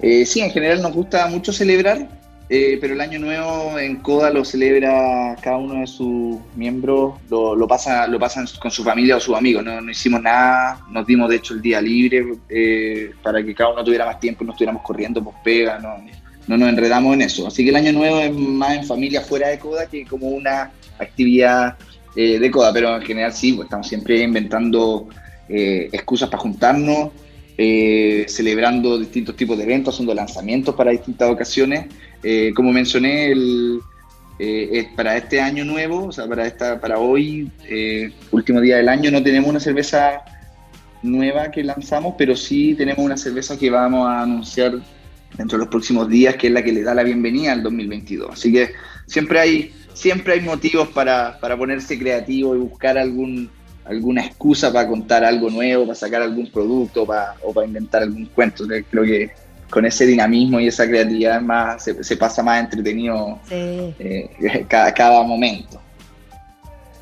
Eh, 0.00 0.26
sí, 0.26 0.40
en 0.40 0.50
general 0.50 0.82
nos 0.82 0.92
gusta 0.92 1.26
mucho 1.28 1.52
celebrar, 1.52 2.08
eh, 2.48 2.76
pero 2.80 2.94
el 2.94 3.00
año 3.00 3.18
nuevo 3.20 3.78
en 3.78 3.96
CODA 3.96 4.30
lo 4.30 4.44
celebra 4.44 5.36
cada 5.40 5.58
uno 5.58 5.80
de 5.80 5.86
sus 5.86 6.38
miembros, 6.56 7.14
lo, 7.30 7.54
lo 7.54 7.68
pasa, 7.68 8.06
lo 8.08 8.18
pasan 8.18 8.46
con 8.60 8.70
su 8.70 8.82
familia 8.82 9.16
o 9.16 9.20
sus 9.20 9.36
amigos. 9.36 9.64
No, 9.64 9.90
hicimos 9.90 10.20
nada, 10.20 10.80
nos 10.90 11.06
dimos 11.06 11.30
de 11.30 11.36
hecho 11.36 11.54
el 11.54 11.62
día 11.62 11.80
libre 11.80 12.34
eh, 12.48 13.12
para 13.22 13.42
que 13.44 13.54
cada 13.54 13.72
uno 13.72 13.84
tuviera 13.84 14.04
más 14.04 14.18
tiempo 14.18 14.42
y 14.42 14.46
no 14.46 14.52
estuviéramos 14.52 14.82
corriendo 14.82 15.22
por 15.22 15.34
pega, 15.42 15.78
no, 15.78 15.96
no 16.46 16.56
nos 16.56 16.68
enredamos 16.68 17.14
en 17.14 17.22
eso. 17.22 17.46
Así 17.46 17.64
que 17.64 17.70
el 17.70 17.76
año 17.76 17.92
nuevo 17.92 18.20
es 18.20 18.32
más 18.32 18.76
en 18.76 18.84
familia 18.84 19.20
fuera 19.20 19.48
de 19.48 19.58
CODA 19.58 19.86
que 19.86 20.04
como 20.04 20.28
una 20.28 20.72
actividad 20.98 21.76
eh, 22.14 22.38
de 22.38 22.50
CODA, 22.50 22.72
pero 22.72 22.96
en 22.96 23.02
general 23.02 23.32
sí, 23.32 23.52
pues 23.52 23.66
estamos 23.66 23.88
siempre 23.88 24.20
inventando 24.20 25.08
eh, 25.48 25.88
excusas 25.92 26.28
para 26.28 26.42
juntarnos, 26.42 27.10
eh, 27.56 28.24
celebrando 28.28 28.98
distintos 28.98 29.36
tipos 29.36 29.56
de 29.56 29.64
eventos, 29.64 29.94
haciendo 29.94 30.14
lanzamientos 30.14 30.74
para 30.74 30.90
distintas 30.90 31.30
ocasiones. 31.30 31.86
Como 32.54 32.72
mencioné, 32.72 33.32
el, 33.32 33.80
para 34.94 35.16
este 35.16 35.40
año 35.40 35.64
nuevo, 35.64 36.06
o 36.06 36.12
sea, 36.12 36.28
para, 36.28 36.46
esta, 36.46 36.80
para 36.80 36.98
hoy, 36.98 37.50
último 38.30 38.60
día 38.60 38.76
del 38.76 38.88
año, 38.88 39.10
no 39.10 39.22
tenemos 39.22 39.50
una 39.50 39.58
cerveza 39.58 40.22
nueva 41.02 41.50
que 41.50 41.64
lanzamos, 41.64 42.14
pero 42.16 42.36
sí 42.36 42.74
tenemos 42.74 43.04
una 43.04 43.16
cerveza 43.16 43.58
que 43.58 43.70
vamos 43.70 44.06
a 44.06 44.22
anunciar 44.22 44.74
dentro 45.36 45.58
de 45.58 45.64
los 45.64 45.68
próximos 45.68 46.08
días, 46.08 46.36
que 46.36 46.48
es 46.48 46.52
la 46.52 46.62
que 46.62 46.72
le 46.72 46.82
da 46.82 46.94
la 46.94 47.02
bienvenida 47.02 47.52
al 47.52 47.62
2022. 47.62 48.30
Así 48.32 48.52
que 48.52 48.72
siempre 49.06 49.40
hay, 49.40 49.74
siempre 49.94 50.34
hay 50.34 50.40
motivos 50.40 50.88
para, 50.88 51.38
para 51.40 51.56
ponerse 51.56 51.98
creativo 51.98 52.54
y 52.54 52.58
buscar 52.58 52.98
algún, 52.98 53.50
alguna 53.84 54.24
excusa 54.24 54.72
para 54.72 54.88
contar 54.88 55.24
algo 55.24 55.50
nuevo, 55.50 55.84
para 55.86 55.94
sacar 55.94 56.22
algún 56.22 56.50
producto 56.50 57.06
para, 57.06 57.34
o 57.42 57.52
para 57.52 57.66
inventar 57.66 58.02
algún 58.02 58.26
cuento. 58.26 58.64
Creo 58.66 59.04
que 59.04 59.30
con 59.70 59.86
ese 59.86 60.04
dinamismo 60.04 60.60
y 60.60 60.68
esa 60.68 60.86
creatividad 60.86 61.40
más, 61.40 61.84
se, 61.84 62.04
se 62.04 62.16
pasa 62.16 62.42
más 62.42 62.60
entretenido 62.60 63.40
eh, 63.50 64.64
cada, 64.68 64.92
cada 64.92 65.22
momento. 65.22 65.80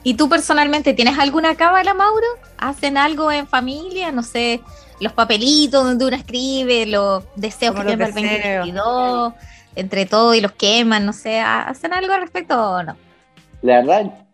¿Y 0.03 0.15
tú 0.15 0.29
personalmente 0.29 0.95
tienes 0.95 1.19
alguna 1.19 1.57
cábala, 1.57 1.93
Mauro? 1.93 2.27
¿Hacen 2.57 2.97
algo 2.97 3.31
en 3.31 3.47
familia? 3.47 4.13
No 4.13 4.23
sé, 4.23 4.61
los 5.01 5.13
papelitos 5.13 5.85
donde 5.85 6.05
uno 6.07 6.17
escribe, 6.17 6.87
los 6.87 7.25
deseos 7.35 7.75
Como 7.75 7.85
que 7.85 7.85
los 7.85 7.97
tiene 7.97 8.07
para 8.07 8.09
el 8.09 8.15
deseos. 8.15 8.69
2022, 8.69 9.35
entre 9.77 10.07
todo 10.07 10.35
y 10.35 10.41
los 10.41 10.53
queman, 10.53 11.07
no 11.07 11.13
sé, 11.13 11.41
¿hacen 11.41 11.93
algo 11.93 12.13
al 12.13 12.21
respecto 12.23 12.61
o 12.61 12.83
no? 12.83 12.97
La 13.63 13.77
verdad, 13.81 14.27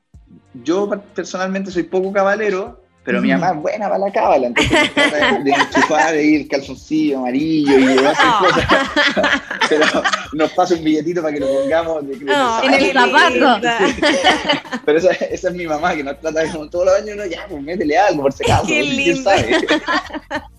yo 0.55 0.89
personalmente 1.15 1.71
soy 1.71 1.85
poco 1.85 2.13
cabalero, 2.13 2.83
pero 3.07 3.23
mi 3.23 3.31
mamá 3.31 3.53
es 3.53 3.63
buena 3.63 3.87
para 3.89 3.99
la 3.99 4.13
cábala, 4.13 4.49
entonces 4.49 4.93
trata 4.95 5.33
de, 5.39 5.45
de 5.45 5.51
enchufar, 5.53 6.13
de 6.13 6.25
ir 6.27 6.49
calzoncillo 6.49 7.19
amarillo 7.21 7.79
y 7.79 7.85
de 7.87 7.95
esas 7.95 8.35
cosas. 8.35 8.67
pero 9.69 9.87
nos 10.33 10.53
pasa 10.53 10.75
un 10.75 10.85
billetito 10.85 11.23
para 11.23 11.33
que 11.33 11.41
lo 11.41 11.47
pongamos 11.47 12.07
de, 12.07 12.17
de 12.17 12.25
No, 12.27 12.63
en 12.65 12.75
el 12.75 12.93
zapato. 12.93 13.61
Pero 14.85 14.99
esa, 14.99 15.11
esa 15.13 15.49
es 15.49 15.55
mi 15.55 15.67
mamá 15.67 15.95
que 15.95 16.05
nos 16.05 16.21
trata 16.21 16.41
de 16.41 16.51
como 16.51 16.69
todos 16.69 16.87
los 16.87 16.95
años, 16.97 17.17
no, 17.17 17.25
ya, 17.27 17.47
pues 17.49 17.63
métele 17.63 17.97
algo 17.99 18.23
por 18.23 18.33
si 18.33 18.45
acaso, 18.45 18.67
Qué 18.67 18.81
quién 18.83 18.97
linda. 18.97 19.37
sabe. 19.37 19.57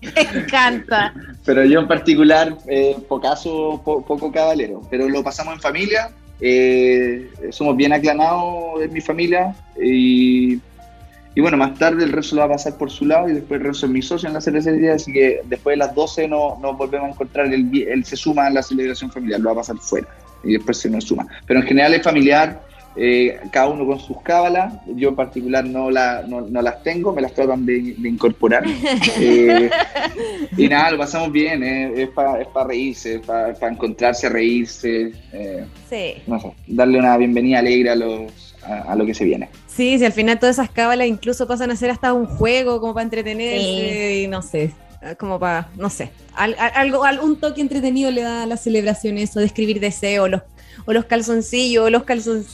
Me 0.00 0.40
encanta. 0.40 1.14
Pero 1.44 1.64
yo 1.64 1.80
en 1.80 1.88
particular, 1.88 2.56
eh, 2.66 2.96
pocaso, 3.08 3.80
po- 3.84 4.02
poco 4.04 4.32
cabalero. 4.32 4.82
Pero 4.90 5.08
lo 5.08 5.22
pasamos 5.22 5.54
en 5.54 5.60
familia. 5.60 6.10
eh, 6.40 7.28
somos 7.50 7.76
bien 7.76 7.92
aclamados 7.92 8.82
en 8.82 8.92
mi 8.92 9.00
familia. 9.00 9.54
Y, 9.80 10.58
y 11.38 11.40
bueno, 11.40 11.56
más 11.56 11.78
tarde 11.78 12.02
el 12.04 12.10
resto 12.10 12.34
lo 12.34 12.40
va 12.40 12.46
a 12.46 12.50
pasar 12.56 12.76
por 12.76 12.90
su 12.90 13.04
lado 13.06 13.28
y 13.28 13.32
después 13.34 13.60
el 13.60 13.68
resto 13.68 13.86
es 13.86 13.92
mi 13.92 14.02
socio 14.02 14.26
en 14.26 14.34
la 14.34 14.40
cervecería. 14.40 14.94
Así 14.94 15.12
que 15.12 15.40
después 15.44 15.74
de 15.74 15.76
las 15.76 15.94
12 15.94 16.26
no- 16.26 16.58
nos 16.60 16.76
volvemos 16.76 17.06
a 17.08 17.12
encontrar. 17.12 17.46
Él, 17.54 18.04
se 18.04 18.16
suma 18.16 18.46
a 18.46 18.50
la 18.50 18.60
celebración 18.60 19.12
familiar, 19.12 19.38
lo 19.38 19.50
va 19.50 19.52
a 19.52 19.56
pasar 19.62 19.76
fuera. 19.78 20.08
Y 20.42 20.54
después 20.54 20.78
se 20.78 20.90
nos 20.90 21.04
suma. 21.04 21.28
Pero 21.46 21.60
en 21.60 21.66
general 21.66 21.94
es 21.94 22.02
familiar. 22.02 22.60
eh, 23.00 23.38
cada 23.52 23.68
uno 23.68 23.86
con 23.86 24.00
sus 24.00 24.20
cábalas, 24.22 24.72
yo 24.96 25.10
en 25.10 25.14
particular 25.14 25.64
no, 25.64 25.88
la, 25.88 26.24
no, 26.26 26.40
no 26.40 26.60
las 26.60 26.82
tengo, 26.82 27.12
me 27.12 27.22
las 27.22 27.32
tratan 27.32 27.64
de, 27.64 27.94
de 27.96 28.08
incorporar. 28.08 28.64
Eh, 29.20 29.70
y 30.56 30.66
nada, 30.68 30.90
lo 30.90 30.98
pasamos 30.98 31.30
bien, 31.30 31.62
eh, 31.62 31.92
es 32.02 32.08
para 32.08 32.40
es 32.40 32.48
pa 32.48 32.64
reírse, 32.64 33.16
es 33.16 33.20
para 33.20 33.54
encontrarse, 33.70 34.28
reírse, 34.28 35.12
Sí. 35.88 36.14
no 36.26 36.40
sé, 36.40 36.52
darle 36.66 36.98
una 36.98 37.16
bienvenida 37.16 37.60
alegre 37.60 37.90
a 37.90 37.94
los, 37.94 38.47
a, 38.68 38.94
lo 38.94 39.06
que 39.06 39.14
se 39.14 39.24
viene. 39.24 39.48
Sí, 39.66 39.98
si 39.98 40.04
al 40.04 40.12
final 40.12 40.38
todas 40.38 40.56
esas 40.56 40.70
cábalas 40.70 41.06
incluso 41.06 41.46
pasan 41.46 41.70
a 41.70 41.76
ser 41.76 41.90
hasta 41.90 42.12
un 42.12 42.26
juego 42.26 42.80
como 42.80 42.94
para 42.94 43.04
entretenerse 43.04 44.22
y 44.22 44.28
no 44.28 44.42
sé, 44.42 44.72
como 45.18 45.38
para, 45.38 45.68
no 45.76 45.90
sé, 45.90 46.10
algo, 46.34 47.04
algún 47.04 47.36
toque 47.36 47.60
entretenido 47.60 48.10
le 48.10 48.22
da 48.22 48.42
a 48.42 48.46
la 48.46 48.56
celebración 48.56 49.18
eso 49.18 49.40
de 49.40 49.46
escribir 49.46 49.80
deseos, 49.80 50.28
los, 50.28 50.42
o 50.86 50.92
los 50.92 51.04
calzoncillos, 51.06 51.86
o 51.86 51.90
los, 51.90 52.02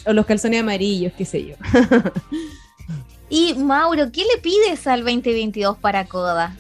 o 0.07 0.13
los 0.13 0.27
calzones 0.27 0.61
amarillos, 0.61 1.13
qué 1.17 1.25
sé 1.25 1.45
yo. 1.45 1.55
y 3.29 3.55
Mauro, 3.55 4.11
¿qué 4.13 4.23
le 4.23 4.41
pides 4.41 4.87
al 4.87 5.01
2022 5.01 5.79
para 5.79 6.05
Coda? 6.05 6.57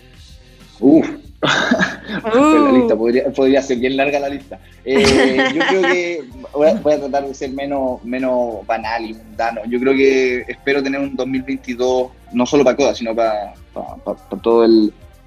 Uf, 0.80 1.08
la 2.34 2.72
lista 2.72 2.96
podría, 2.96 3.62
ser 3.62 3.78
bien 3.78 3.96
larga 3.96 4.18
la 4.20 4.28
lista. 4.28 4.58
Eh, 4.84 5.36
yo 5.54 5.60
creo 5.68 5.82
que 5.82 6.24
voy 6.52 6.68
a, 6.68 7.00
tratar 7.00 7.26
de 7.26 7.34
ser 7.34 7.50
menos, 7.50 8.02
menos 8.04 8.66
banal 8.66 9.04
y 9.04 9.14
mundano. 9.14 9.62
Yo 9.66 9.78
creo 9.80 9.94
que 9.94 10.40
espero 10.48 10.82
tener 10.82 11.00
un 11.00 11.14
2022 11.16 12.08
no 12.32 12.46
solo 12.46 12.64
para 12.64 12.76
Coda, 12.76 12.94
sino 12.94 13.14
para, 13.14 13.54
para, 13.72 14.42
toda 14.42 14.68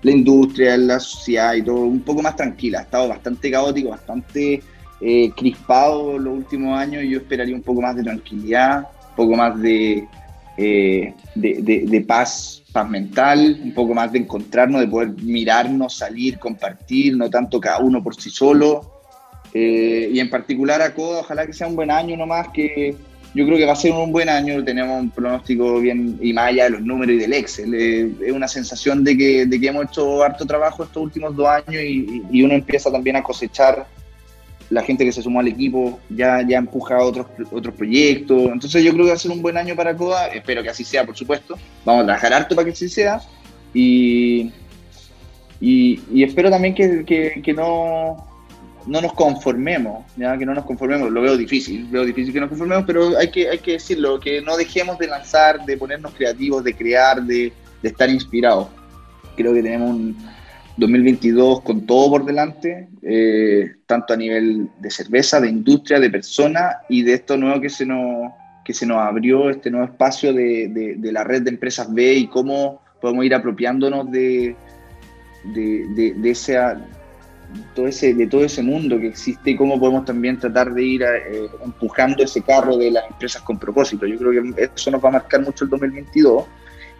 la 0.01 0.11
industria, 0.11 0.77
la 0.77 0.99
sociedad 0.99 1.53
y 1.53 1.61
todo, 1.61 1.81
un 1.81 2.01
poco 2.01 2.21
más 2.21 2.35
tranquila. 2.35 2.79
Ha 2.79 2.83
estado 2.83 3.07
bastante 3.07 3.51
caótico, 3.51 3.89
bastante 3.89 4.61
eh, 4.99 5.31
crispado 5.35 6.17
los 6.17 6.33
últimos 6.33 6.77
años 6.77 7.03
y 7.03 7.09
yo 7.11 7.19
esperaría 7.19 7.55
un 7.55 7.61
poco 7.61 7.81
más 7.81 7.95
de 7.95 8.03
tranquilidad, 8.03 8.87
un 9.09 9.15
poco 9.15 9.35
más 9.35 9.59
de, 9.61 10.07
eh, 10.57 11.13
de, 11.35 12.05
paz, 12.07 12.63
mental, 12.83 13.59
un 13.63 13.73
poco 13.73 13.93
más 13.93 14.11
de 14.11 14.19
encontrarnos, 14.19 14.81
de 14.81 14.87
poder 14.87 15.09
mirarnos, 15.21 15.95
salir, 15.95 16.37
compartir, 16.37 17.15
no 17.15 17.29
tanto 17.29 17.59
cada 17.59 17.79
uno 17.79 18.03
por 18.03 18.15
sí 18.15 18.29
solo. 18.29 18.93
Eh, 19.53 20.09
y 20.13 20.19
en 20.19 20.29
particular 20.29 20.81
a 20.81 20.93
Coda, 20.93 21.21
ojalá 21.21 21.45
que 21.45 21.53
sea 21.53 21.67
un 21.67 21.75
buen 21.75 21.89
año 21.89 22.17
nomás, 22.17 22.49
que 22.49 22.95
yo 23.33 23.45
creo 23.45 23.57
que 23.57 23.65
va 23.65 23.73
a 23.73 23.75
ser 23.75 23.91
un 23.91 24.11
buen 24.11 24.29
año, 24.29 24.63
tenemos 24.63 25.01
un 25.01 25.09
pronóstico 25.09 25.79
bien, 25.79 26.17
y 26.21 26.33
más 26.33 26.49
allá 26.49 26.65
de 26.65 26.69
los 26.71 26.81
números 26.81 27.15
y 27.15 27.19
del 27.19 27.33
Excel, 27.33 27.73
es 27.73 28.31
una 28.31 28.47
sensación 28.47 29.03
de 29.03 29.17
que, 29.17 29.45
de 29.45 29.59
que 29.59 29.67
hemos 29.67 29.85
hecho 29.85 30.23
harto 30.23 30.45
trabajo 30.45 30.83
estos 30.83 31.03
últimos 31.03 31.35
dos 31.35 31.47
años 31.47 31.81
y 31.83 32.41
uno 32.41 32.53
empieza 32.53 32.91
también 32.91 33.15
a 33.15 33.23
cosechar 33.23 33.85
la 34.69 34.83
gente 34.83 35.05
que 35.05 35.11
se 35.11 35.21
sumó 35.21 35.39
al 35.39 35.47
equipo 35.47 35.99
ya, 36.09 36.41
ya 36.47 36.57
empuja 36.57 36.99
otros, 36.99 37.27
otros 37.51 37.73
proyectos. 37.75 38.49
Entonces 38.51 38.83
yo 38.83 38.91
creo 38.91 39.05
que 39.05 39.11
va 39.11 39.15
a 39.15 39.19
ser 39.19 39.31
un 39.31 39.41
buen 39.41 39.57
año 39.57 39.75
para 39.75 39.95
CODA, 39.95 40.27
espero 40.27 40.61
que 40.61 40.69
así 40.69 40.83
sea, 40.83 41.05
por 41.05 41.15
supuesto. 41.15 41.57
Vamos 41.85 42.03
a 42.03 42.05
trabajar 42.05 42.33
harto 42.33 42.55
para 42.55 42.65
que 42.65 42.71
así 42.71 42.89
sea. 42.89 43.21
Y, 43.73 44.51
y, 45.61 46.23
espero 46.23 46.49
también 46.49 46.75
que, 46.75 47.03
que, 47.05 47.53
no, 47.53 48.27
no 48.85 49.01
nos 49.01 49.13
conformemos, 49.13 50.05
¿ya? 50.17 50.37
que 50.37 50.45
no 50.45 50.53
nos 50.53 50.65
conformemos. 50.65 51.11
Lo 51.11 51.21
veo 51.21 51.37
difícil, 51.37 51.87
veo 51.89 52.03
difícil 52.03 52.33
que 52.33 52.39
nos 52.39 52.49
conformemos, 52.49 52.83
pero 52.85 53.17
hay 53.17 53.31
que, 53.31 53.49
hay 53.49 53.59
que 53.59 53.73
decirlo, 53.73 54.19
que 54.19 54.41
no 54.41 54.57
dejemos 54.57 54.97
de 54.97 55.07
lanzar, 55.07 55.65
de 55.65 55.77
ponernos 55.77 56.13
creativos, 56.13 56.63
de 56.63 56.73
crear, 56.75 57.21
de, 57.23 57.53
de 57.81 57.89
estar 57.89 58.09
inspirados. 58.09 58.67
Creo 59.35 59.53
que 59.53 59.61
tenemos 59.61 59.91
un 59.91 60.36
2022 60.77 61.61
con 61.61 61.85
todo 61.85 62.11
por 62.11 62.25
delante, 62.25 62.87
eh, 63.01 63.77
tanto 63.85 64.13
a 64.13 64.17
nivel 64.17 64.69
de 64.79 64.91
cerveza, 64.91 65.41
de 65.41 65.49
industria, 65.49 65.99
de 65.99 66.09
personas 66.09 66.77
y 66.87 67.01
de 67.01 67.13
esto 67.13 67.35
nuevo 67.35 67.59
que 67.59 67.69
se 67.69 67.85
nos, 67.85 68.31
que 68.63 68.73
se 68.73 68.85
nos 68.85 68.97
abrió, 68.97 69.49
este 69.49 69.71
nuevo 69.71 69.87
espacio 69.87 70.33
de, 70.33 70.95
de, 70.97 71.11
la 71.11 71.23
red 71.23 71.41
de 71.41 71.49
empresas 71.49 71.91
B 71.91 72.13
y 72.13 72.27
cómo 72.27 72.81
podemos 73.01 73.25
ir 73.25 73.33
apropiándonos 73.33 74.11
de, 74.11 74.55
de, 75.45 76.13
de 76.15 76.29
ese, 76.29 76.59
todo 77.73 77.87
ese, 77.87 78.13
de 78.13 78.27
todo 78.27 78.43
ese 78.43 78.61
mundo 78.61 78.99
que 78.99 79.07
existe 79.07 79.51
y 79.51 79.55
cómo 79.55 79.79
podemos 79.79 80.05
también 80.05 80.37
tratar 80.37 80.73
de 80.73 80.83
ir 80.83 81.01
eh, 81.01 81.49
empujando 81.65 82.23
ese 82.23 82.41
carro 82.43 82.77
de 82.77 82.91
las 82.91 83.09
empresas 83.09 83.41
con 83.41 83.57
propósito. 83.57 84.05
Yo 84.05 84.17
creo 84.17 84.43
que 84.55 84.69
eso 84.75 84.91
nos 84.91 85.03
va 85.03 85.09
a 85.09 85.13
marcar 85.13 85.41
mucho 85.41 85.63
el 85.63 85.71
2022 85.71 86.45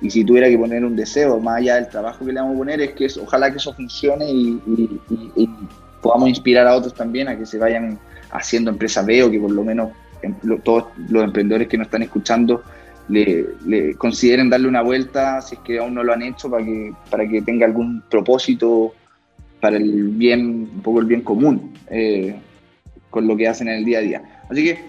y 0.02 0.10
si 0.12 0.24
tuviera 0.24 0.48
que 0.48 0.58
poner 0.58 0.86
un 0.86 0.96
deseo, 0.96 1.40
más 1.40 1.58
allá 1.58 1.76
del 1.76 1.90
trabajo 1.90 2.26
que 2.26 2.32
le 2.32 2.40
vamos 2.40 2.56
a 2.56 2.58
poner, 2.60 2.82
es 2.82 2.92
que 2.92 3.08
ojalá 3.22 3.50
que 3.50 3.58
eso 3.58 3.74
funcione 3.74 4.30
y, 4.30 5.50
podamos 6.02 6.30
inspirar 6.30 6.68
a 6.68 6.76
otros 6.76 6.94
también 6.94 7.28
a 7.28 7.38
que 7.38 7.46
se 7.46 7.58
vayan 7.58 7.98
haciendo 8.32 8.70
empresas 8.70 9.06
B 9.06 9.24
o 9.24 9.32
que 9.32 9.40
por 9.40 9.52
lo 9.52 9.64
menos 9.64 9.90
em, 10.22 10.36
todos 10.64 10.86
los 11.10 11.24
emprendedores 11.24 11.68
que 11.68 11.78
nos 11.78 11.88
están 11.88 12.04
escuchando 12.04 12.62
le, 13.10 13.96
consideren 13.98 14.50
darle 14.50 14.68
una 14.68 14.84
vuelta 14.84 15.42
si 15.42 15.56
es 15.56 15.62
que 15.62 15.80
aún 15.80 15.96
no 15.96 16.04
lo 16.04 16.14
han 16.14 16.22
hecho 16.22 16.50
para 16.50 16.64
que, 16.64 16.94
para 17.10 17.28
que 17.28 17.42
tenga 17.42 17.66
algún 17.66 18.04
propósito 18.10 18.94
para 19.60 19.78
el 19.78 20.10
bien, 20.10 20.70
un 20.76 20.82
poco 20.84 21.00
el 21.00 21.08
bien 21.08 21.22
común 21.22 21.74
eh, 21.90 22.36
con 23.10 23.28
lo 23.28 23.36
que 23.36 23.48
hacen 23.48 23.68
en 23.68 23.76
el 23.76 23.86
día 23.86 23.98
a 23.98 24.02
día. 24.02 24.22
Así 24.50 24.64
que 24.64 24.80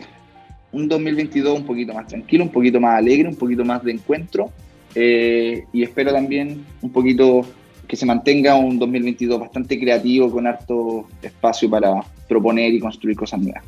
un 0.72 0.88
2022 0.88 1.58
un 1.58 1.64
poquito 1.64 1.94
más 1.94 2.06
tranquilo, 2.06 2.44
un 2.44 2.52
poquito 2.52 2.78
más 2.78 2.98
alegre, 2.98 3.28
un 3.28 3.36
poquito 3.36 3.64
más 3.64 3.82
de 3.82 3.92
encuentro 3.92 4.52
eh, 5.00 5.64
y 5.72 5.84
espero 5.84 6.12
también 6.12 6.66
un 6.82 6.90
poquito 6.90 7.42
que 7.86 7.94
se 7.94 8.04
mantenga 8.04 8.56
un 8.56 8.80
2022 8.80 9.38
bastante 9.38 9.78
creativo, 9.78 10.28
con 10.28 10.44
harto 10.46 11.06
espacio 11.22 11.70
para 11.70 12.02
proponer 12.28 12.74
y 12.74 12.80
construir 12.80 13.16
cosas 13.16 13.40
nuevas. 13.40 13.62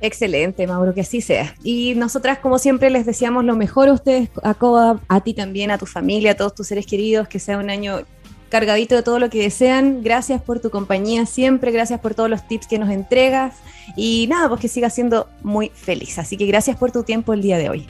Excelente, 0.00 0.66
Mauro, 0.66 0.94
que 0.94 1.02
así 1.02 1.20
sea. 1.20 1.54
Y 1.62 1.94
nosotras, 1.96 2.38
como 2.38 2.58
siempre, 2.58 2.88
les 2.88 3.04
deseamos 3.04 3.44
lo 3.44 3.56
mejor 3.56 3.88
a 3.88 3.92
ustedes, 3.92 4.30
a 4.42 4.54
Coda, 4.54 5.00
a 5.06 5.20
ti 5.20 5.34
también, 5.34 5.70
a 5.70 5.76
tu 5.76 5.84
familia, 5.84 6.32
a 6.32 6.34
todos 6.34 6.54
tus 6.54 6.66
seres 6.66 6.86
queridos, 6.86 7.28
que 7.28 7.38
sea 7.38 7.58
un 7.58 7.68
año 7.68 8.00
cargadito 8.48 8.94
de 8.96 9.02
todo 9.02 9.18
lo 9.18 9.28
que 9.28 9.42
desean. 9.42 10.02
Gracias 10.02 10.40
por 10.40 10.60
tu 10.60 10.70
compañía 10.70 11.26
siempre, 11.26 11.72
gracias 11.72 12.00
por 12.00 12.14
todos 12.14 12.30
los 12.30 12.48
tips 12.48 12.66
que 12.66 12.78
nos 12.78 12.88
entregas 12.88 13.56
y 13.96 14.26
nada, 14.30 14.48
pues 14.48 14.62
que 14.62 14.68
sigas 14.68 14.94
siendo 14.94 15.28
muy 15.42 15.70
feliz. 15.74 16.18
Así 16.18 16.38
que 16.38 16.46
gracias 16.46 16.78
por 16.78 16.90
tu 16.90 17.02
tiempo 17.02 17.34
el 17.34 17.42
día 17.42 17.58
de 17.58 17.68
hoy. 17.68 17.86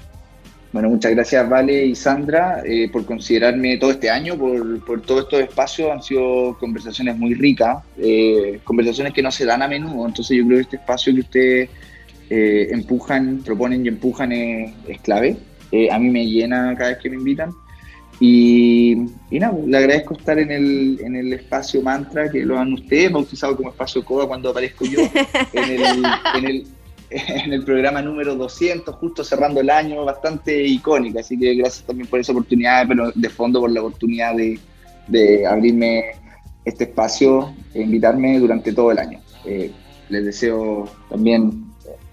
Bueno, 0.75 0.89
muchas 0.89 1.13
gracias 1.13 1.49
Vale 1.49 1.87
y 1.87 1.95
Sandra 1.95 2.61
eh, 2.65 2.89
por 2.91 3.07
considerarme 3.07 3.77
todo 3.77 3.93
este 3.93 4.11
año, 4.11 4.37
por, 4.37 4.85
por 4.85 5.01
todos 5.03 5.23
estos 5.23 5.41
espacios. 5.43 5.89
Han 5.93 6.03
sido 6.03 6.59
conversaciones 6.59 7.17
muy 7.17 7.35
ricas, 7.35 7.85
eh, 7.97 8.59
conversaciones 8.65 9.13
que 9.13 9.23
no 9.23 9.31
se 9.31 9.45
dan 9.45 9.63
a 9.63 9.69
menudo. 9.69 10.05
Entonces 10.05 10.37
yo 10.37 10.45
creo 10.45 10.57
que 10.59 10.63
este 10.63 10.77
espacio 10.79 11.15
que 11.15 11.21
ustedes 11.21 11.71
eh, 12.29 12.69
empujan, 12.73 13.41
proponen 13.45 13.85
y 13.85 13.89
empujan 13.89 14.33
es, 14.33 15.01
clave. 15.03 15.37
a 15.93 15.99
mí 16.01 16.11
me 16.11 16.27
llena 16.27 16.75
cada 16.77 16.91
vez 16.91 16.99
que 16.99 17.09
me 17.09 17.17
invitan. 17.19 17.53
Y, 18.19 18.97
y 19.31 19.39
nada, 19.39 19.57
le 19.65 19.79
agradezco 19.79 20.15
estar 20.15 20.41
en 20.41 20.51
el, 20.51 20.99
en 21.05 21.15
el 21.15 21.35
espacio 21.35 21.83
Mantra, 21.83 22.29
que 22.29 22.45
lo 22.45 22.59
han 22.59 22.73
ustedes 22.73 23.13
bautizado 23.13 23.57
como 23.57 23.69
espacio 23.69 24.05
CODA 24.05 24.27
cuando 24.27 24.51
aparezco 24.51 24.85
yo 24.85 24.99
en 25.53 25.71
el, 25.71 26.05
en 26.35 26.45
el 26.45 26.67
en 27.15 27.53
el 27.53 27.65
programa 27.65 28.03
número 28.03 28.35
200, 28.35 28.95
justo 28.97 29.25
cerrando 29.25 29.61
el 29.61 29.71
año, 29.71 30.05
bastante 30.05 30.65
icónica. 30.67 31.21
Así 31.21 31.39
que 31.39 31.55
gracias 31.55 31.87
también 31.87 32.09
por 32.09 32.21
esa 32.21 32.33
oportunidad, 32.33 32.87
pero 32.89 33.13
de 33.15 33.29
fondo 33.29 33.61
por 33.61 33.71
la 33.71 33.81
oportunidad 33.81 34.35
de, 34.35 35.47
abrirme 35.47 36.05
este 36.65 36.85
espacio 36.85 37.55
e 37.75 37.83
invitarme 37.83 38.39
durante 38.39 38.73
todo 38.73 38.91
el 38.91 38.99
año. 38.99 39.21
Eh, 39.45 39.71
les 40.09 40.25
deseo 40.25 40.91
también 41.11 41.67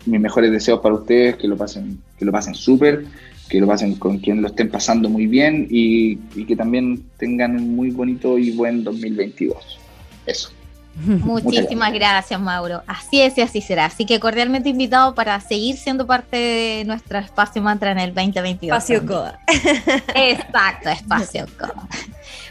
mis 0.06 0.20
mejores 0.20 0.52
deseos 0.52 0.80
para 0.82 0.96
ustedes, 0.96 1.38
que 1.38 1.48
lo 1.48 1.58
pasen, 1.58 2.02
que 2.18 2.26
lo 2.26 2.32
pasen 2.32 2.54
súper, 2.54 3.06
que 3.50 3.60
lo 3.60 3.68
pasen 3.68 3.96
con 3.96 4.20
quien 4.20 4.42
lo 4.42 4.48
estén 4.48 4.70
pasando 4.70 5.10
muy 5.10 5.28
bien 5.28 5.68
y, 5.70 6.20
y 6.36 6.46
que 6.46 6.56
también 6.56 7.04
tengan 7.18 7.56
un 7.56 7.76
muy 7.76 7.92
bonito 7.92 8.38
y 8.38 8.52
buen 8.52 8.84
2022. 8.84 9.80
Eso. 10.26 10.52
Muchísimas 11.06 11.94
gracias, 11.94 12.40
Mauro. 12.40 12.84
Así 12.88 13.22
es 13.22 13.38
y 13.38 13.42
así 13.42 13.62
será. 13.62 13.86
Así 13.86 14.06
que 14.06 14.20
cordialmente 14.20 14.70
invitado 14.70 15.16
para 15.16 15.40
seguir 15.40 15.78
siendo 15.78 16.06
parte 16.06 16.38
de 16.38 16.84
nuestro 16.86 17.20
espacio 17.20 17.62
mantra 17.62 17.92
en 17.92 18.00
el 18.00 18.14
2022. 18.14 18.78
Espacio 18.78 19.06
Coda. 19.06 19.40
Exacto, 20.16 20.90
espacio 20.90 21.46
Coda. 21.58 21.88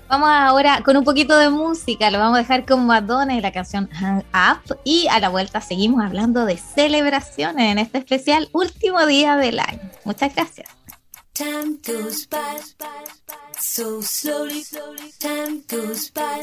Vamos 0.08 0.28
ahora 0.28 0.82
con 0.84 0.96
un 0.96 1.04
poquito 1.04 1.38
de 1.38 1.50
música. 1.50 2.10
Lo 2.10 2.18
vamos 2.18 2.38
a 2.38 2.42
dejar 2.42 2.66
con 2.66 2.84
Madonna 2.86 3.36
y 3.36 3.40
la 3.40 3.52
canción 3.52 3.88
Hang 3.92 4.24
Up. 4.34 4.78
Y 4.84 5.06
a 5.08 5.20
la 5.20 5.28
vuelta 5.28 5.60
seguimos 5.60 6.04
hablando 6.04 6.46
de 6.46 6.56
celebraciones 6.56 7.70
en 7.70 7.78
este 7.78 7.98
especial 7.98 8.48
último 8.52 9.06
día 9.06 9.36
del 9.36 9.60
año. 9.60 9.80
Muchas 10.04 10.34
gracias. 10.34 10.68
Time 11.32 11.78
goes 11.86 12.26
by 12.28 12.58
so 13.60 14.00
slowly. 14.00 14.64
Time 15.18 15.62
goes 15.68 16.10
by 16.10 16.42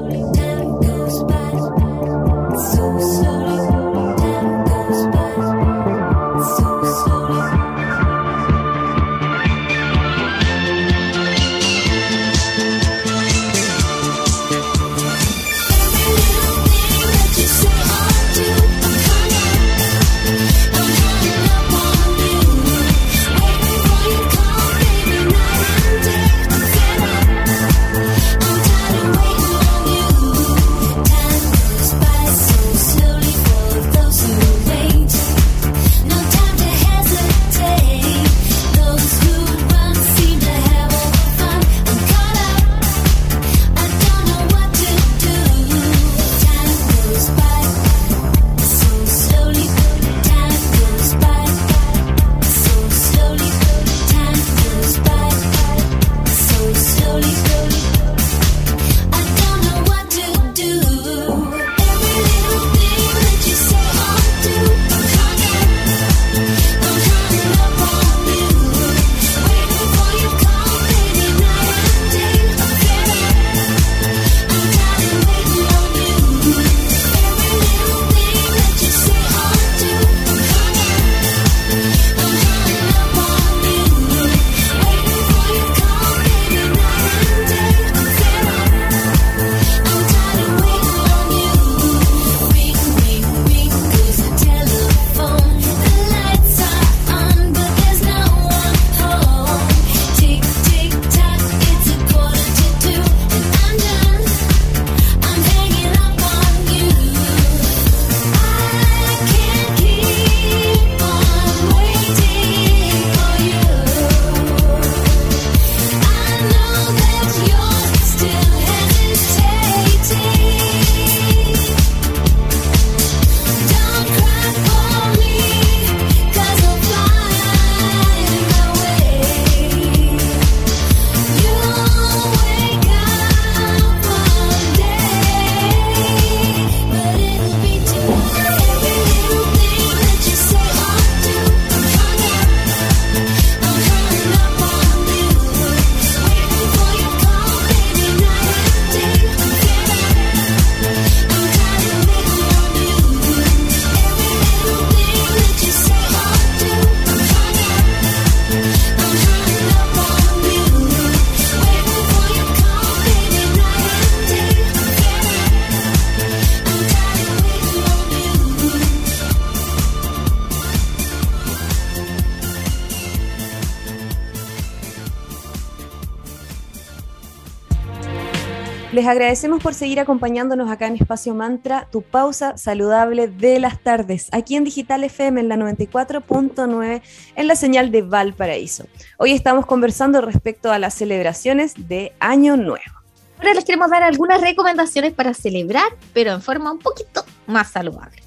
Les 179.01 179.09
agradecemos 179.09 179.63
por 179.63 179.73
seguir 179.73 179.99
acompañándonos 179.99 180.69
acá 180.69 180.85
en 180.85 180.95
Espacio 180.95 181.33
Mantra, 181.33 181.87
tu 181.91 182.03
pausa 182.03 182.55
saludable 182.55 183.27
de 183.27 183.59
las 183.59 183.81
tardes, 183.81 184.27
aquí 184.31 184.55
en 184.55 184.63
Digital 184.63 185.03
FM 185.03 185.41
en 185.41 185.49
la 185.49 185.55
94.9 185.55 187.01
en 187.35 187.47
la 187.47 187.55
señal 187.55 187.89
de 187.89 188.03
Valparaíso. 188.03 188.85
Hoy 189.17 189.31
estamos 189.31 189.65
conversando 189.65 190.21
respecto 190.21 190.71
a 190.71 190.77
las 190.77 190.93
celebraciones 190.93 191.73
de 191.87 192.13
Año 192.19 192.57
Nuevo. 192.57 193.01
Ahora 193.39 193.55
les 193.55 193.65
queremos 193.65 193.89
dar 193.89 194.03
algunas 194.03 194.39
recomendaciones 194.39 195.13
para 195.13 195.33
celebrar, 195.33 195.97
pero 196.13 196.33
en 196.33 196.43
forma 196.43 196.71
un 196.71 196.77
poquito 196.77 197.25
más 197.47 197.71
saludable. 197.71 198.21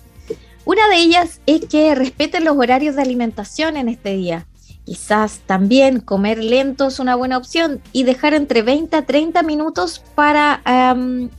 Una 0.65 0.89
de 0.89 0.97
ellas 0.97 1.41
es 1.47 1.67
que 1.67 1.95
respeten 1.95 2.43
los 2.43 2.57
horarios 2.57 2.97
de 2.97 3.03
alimentación 3.03 3.77
en 3.77 3.89
este 3.89 4.15
día. 4.15 4.49
Quizás 4.85 5.41
también 5.47 6.01
comer 6.01 6.43
lento 6.43 6.89
es 6.89 6.99
una 6.99 7.15
buena 7.15 7.39
opción 7.39 7.81
y 7.93 8.03
dejar 8.03 8.35
entre 8.35 8.61
20 8.61 8.97
a 8.97 9.07
30 9.07 9.43
minutos 9.43 10.03
para 10.15 10.61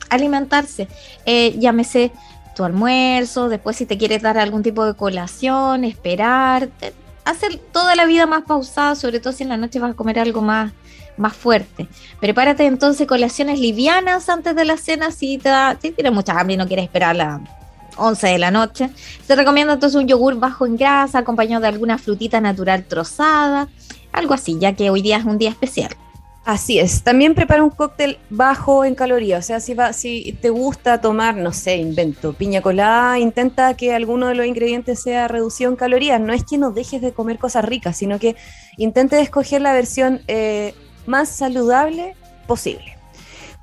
alimentarse. 0.10 0.88
Eh, 1.26 1.56
llámese 1.60 2.12
tu 2.56 2.64
almuerzo, 2.64 3.48
después 3.50 3.76
si 3.76 3.86
te 3.86 3.98
quieres 3.98 4.24
dar 4.24 4.38
algún 4.38 4.64
tipo 4.64 4.86
de 4.86 4.96
colación, 4.96 5.84
esperar, 5.84 6.70
hacer 7.26 7.60
toda 7.72 7.96
la 7.96 8.06
vida 8.06 8.26
más 8.26 8.46
pausada, 8.46 8.96
sobre 8.96 9.20
todo 9.20 9.34
si 9.34 9.44
en 9.44 9.50
la 9.50 9.58
noche 9.58 9.80
vas 9.80 9.92
a 9.92 9.96
comer 9.96 10.18
algo 10.20 10.42
más, 10.42 10.72
más 11.18 11.34
fuerte. 11.34 11.88
Prepárate 12.20 12.66
entonces 12.66 13.08
colaciones 13.08 13.60
livianas 13.60 14.30
antes 14.30 14.56
de 14.56 14.66
la 14.66 14.78
cena 14.78 15.12
si, 15.12 15.38
te 15.38 15.50
da, 15.50 15.78
si 15.80 15.92
tienes 15.92 16.14
mucha 16.14 16.40
hambre 16.40 16.56
y 16.56 16.58
no 16.58 16.66
quieres 16.66 16.86
esperar 16.86 17.16
la 17.16 17.42
11 17.98 18.28
de 18.28 18.38
la 18.38 18.52
noche. 18.52 18.90
Se 19.28 19.36
recomienda 19.36 19.74
entonces 19.74 20.00
un 20.00 20.08
yogur 20.08 20.36
bajo 20.36 20.66
en 20.66 20.78
grasa, 20.78 21.20
acompañado 21.20 21.62
de 21.62 21.68
alguna 21.68 21.98
frutita 21.98 22.42
natural 22.42 22.84
trozada, 22.86 23.70
algo 24.12 24.34
así, 24.34 24.58
ya 24.60 24.74
que 24.74 24.90
hoy 24.90 25.02
día 25.02 25.18
es 25.18 25.26
un 25.26 25.38
día 25.38 25.50
especial. 25.50 25.96
Así 26.46 26.78
es. 26.78 27.02
También 27.02 27.34
prepara 27.34 27.64
un 27.64 27.72
cóctel 27.72 28.20
bajo 28.30 28.86
en 28.86 28.94
calorías. 28.94 29.44
O 29.44 29.48
sea, 29.48 29.60
si, 29.60 29.74
va, 29.74 29.94
si 29.94 30.38
te 30.42 30.52
gusta 30.52 31.02
tomar, 31.02 31.36
no 31.36 31.52
sé, 31.52 31.78
invento, 31.78 32.34
piña 32.34 32.62
colada, 32.62 33.18
intenta 33.18 33.74
que 33.74 33.96
alguno 33.96 34.28
de 34.28 34.36
los 34.36 34.46
ingredientes 34.46 35.02
sea 35.02 35.28
reducido 35.28 35.72
en 35.72 35.76
calorías. 35.76 36.22
No 36.22 36.34
es 36.34 36.44
que 36.44 36.60
no 36.60 36.70
dejes 36.70 37.02
de 37.02 37.14
comer 37.14 37.40
cosas 37.40 37.66
ricas, 37.66 37.98
sino 37.98 38.20
que 38.20 38.36
intente 38.78 39.20
escoger 39.20 39.62
la 39.62 39.74
versión 39.74 40.22
eh, 40.28 40.76
más 41.08 41.30
saludable 41.30 42.16
posible. 42.46 42.95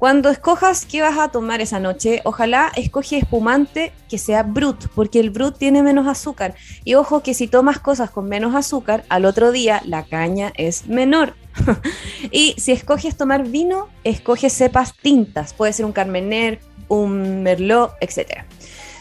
Cuando 0.02 0.30
escojas 0.30 0.84
qué 0.84 1.00
vas 1.00 1.16
a 1.16 1.28
tomar 1.28 1.60
esa 1.60 1.78
noche, 1.78 2.22
ojalá 2.24 2.72
escoge 2.74 3.18
espumante 3.18 3.92
que 4.08 4.18
sea 4.18 4.42
brut, 4.42 4.88
porque 4.96 5.20
el 5.20 5.30
brut 5.30 5.56
tiene 5.56 5.80
menos 5.84 6.08
azúcar. 6.08 6.56
Y 6.82 6.94
ojo 6.94 7.22
que 7.22 7.34
si 7.34 7.46
tomas 7.46 7.78
cosas 7.78 8.10
con 8.10 8.28
menos 8.28 8.56
azúcar, 8.56 9.04
al 9.08 9.24
otro 9.24 9.52
día 9.52 9.80
la 9.84 10.02
caña 10.02 10.52
es 10.56 10.88
menor. 10.88 11.36
y 12.32 12.56
si 12.58 12.72
escoges 12.72 13.16
tomar 13.16 13.44
vino, 13.44 13.90
escoge 14.02 14.50
cepas 14.50 14.92
tintas. 15.00 15.54
Puede 15.54 15.72
ser 15.72 15.86
un 15.86 15.92
carmener, 15.92 16.58
un 16.88 17.44
merlot, 17.44 17.92
etc. 18.00 18.42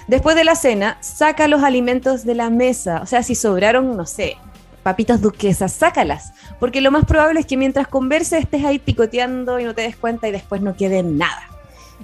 Después 0.07 0.35
de 0.35 0.43
la 0.43 0.53
cena, 0.53 0.99
saca 1.01 1.47
los 1.47 1.63
alimentos 1.63 2.25
de 2.25 2.35
la 2.35 2.51
mesa. 2.51 3.01
O 3.01 3.07
sea, 3.07 3.23
si 3.23 3.33
sobraron, 3.33 3.97
no 3.97 4.05
sé, 4.05 4.37
papitas 4.83 5.21
duquesas, 5.21 5.73
sácalas, 5.73 6.33
porque 6.59 6.81
lo 6.81 6.91
más 6.91 7.05
probable 7.05 7.39
es 7.39 7.45
que 7.45 7.57
mientras 7.57 7.87
converses 7.87 8.43
estés 8.43 8.65
ahí 8.65 8.79
picoteando 8.79 9.59
y 9.59 9.63
no 9.63 9.75
te 9.75 9.81
des 9.81 9.95
cuenta 9.95 10.27
y 10.27 10.31
después 10.31 10.61
no 10.61 10.75
quede 10.75 11.03
nada. 11.03 11.47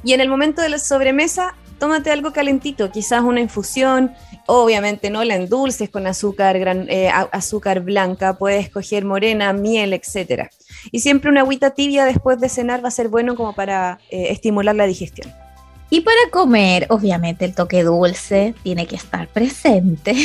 Y 0.04 0.14
en 0.14 0.22
el 0.22 0.30
momento 0.30 0.62
de 0.62 0.70
la 0.70 0.80
sobremesa, 0.80 1.56
tómate 1.80 2.12
algo 2.12 2.32
calentito, 2.32 2.92
quizás 2.92 3.22
una 3.22 3.42
infusión, 3.42 4.14
obviamente 4.46 5.10
no 5.10 5.24
la 5.24 5.36
endulces 5.36 5.90
con 5.90 6.08
azúcar, 6.08 6.60
gran, 6.60 6.88
eh, 6.90 7.10
azúcar 7.32 7.82
blanca, 7.82 8.38
puedes 8.38 8.70
coger 8.70 9.06
morena, 9.06 9.54
miel, 9.54 9.94
etc. 9.94 10.50
Y 10.92 11.00
siempre 11.00 11.30
una 11.30 11.42
agüita 11.42 11.72
tibia 11.72 12.06
después 12.06 12.40
de 12.40 12.50
cenar 12.50 12.84
va 12.84 12.90
a 12.90 12.92
ser 12.92 13.10
bueno 13.10 13.36
como 13.36 13.54
para 13.54 14.00
eh, 14.10 14.28
estimular 14.30 14.76
la 14.76 14.86
digestión. 14.86 15.32
Y 15.90 16.02
para 16.02 16.18
comer, 16.32 16.86
obviamente 16.90 17.46
el 17.46 17.56
toque 17.56 17.84
dulce 17.84 18.54
tiene 18.62 18.88
que 18.88 18.96
estar 18.96 19.28
presente. 19.28 20.16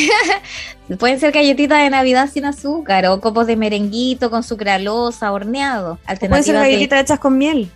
Pueden 0.99 1.21
ser 1.21 1.31
galletitas 1.33 1.79
de 1.79 1.91
Navidad 1.91 2.29
sin 2.33 2.45
azúcar 2.47 3.07
o 3.07 3.21
copos 3.21 3.47
de 3.47 3.57
merenguito 3.57 4.31
con 4.31 4.43
sucralosa, 4.43 5.31
horneado. 5.33 5.99
Pueden 6.19 6.43
ser 6.45 6.57
galletitas 6.57 7.03
hechas 7.03 7.21
con 7.21 7.39
miel. 7.39 7.71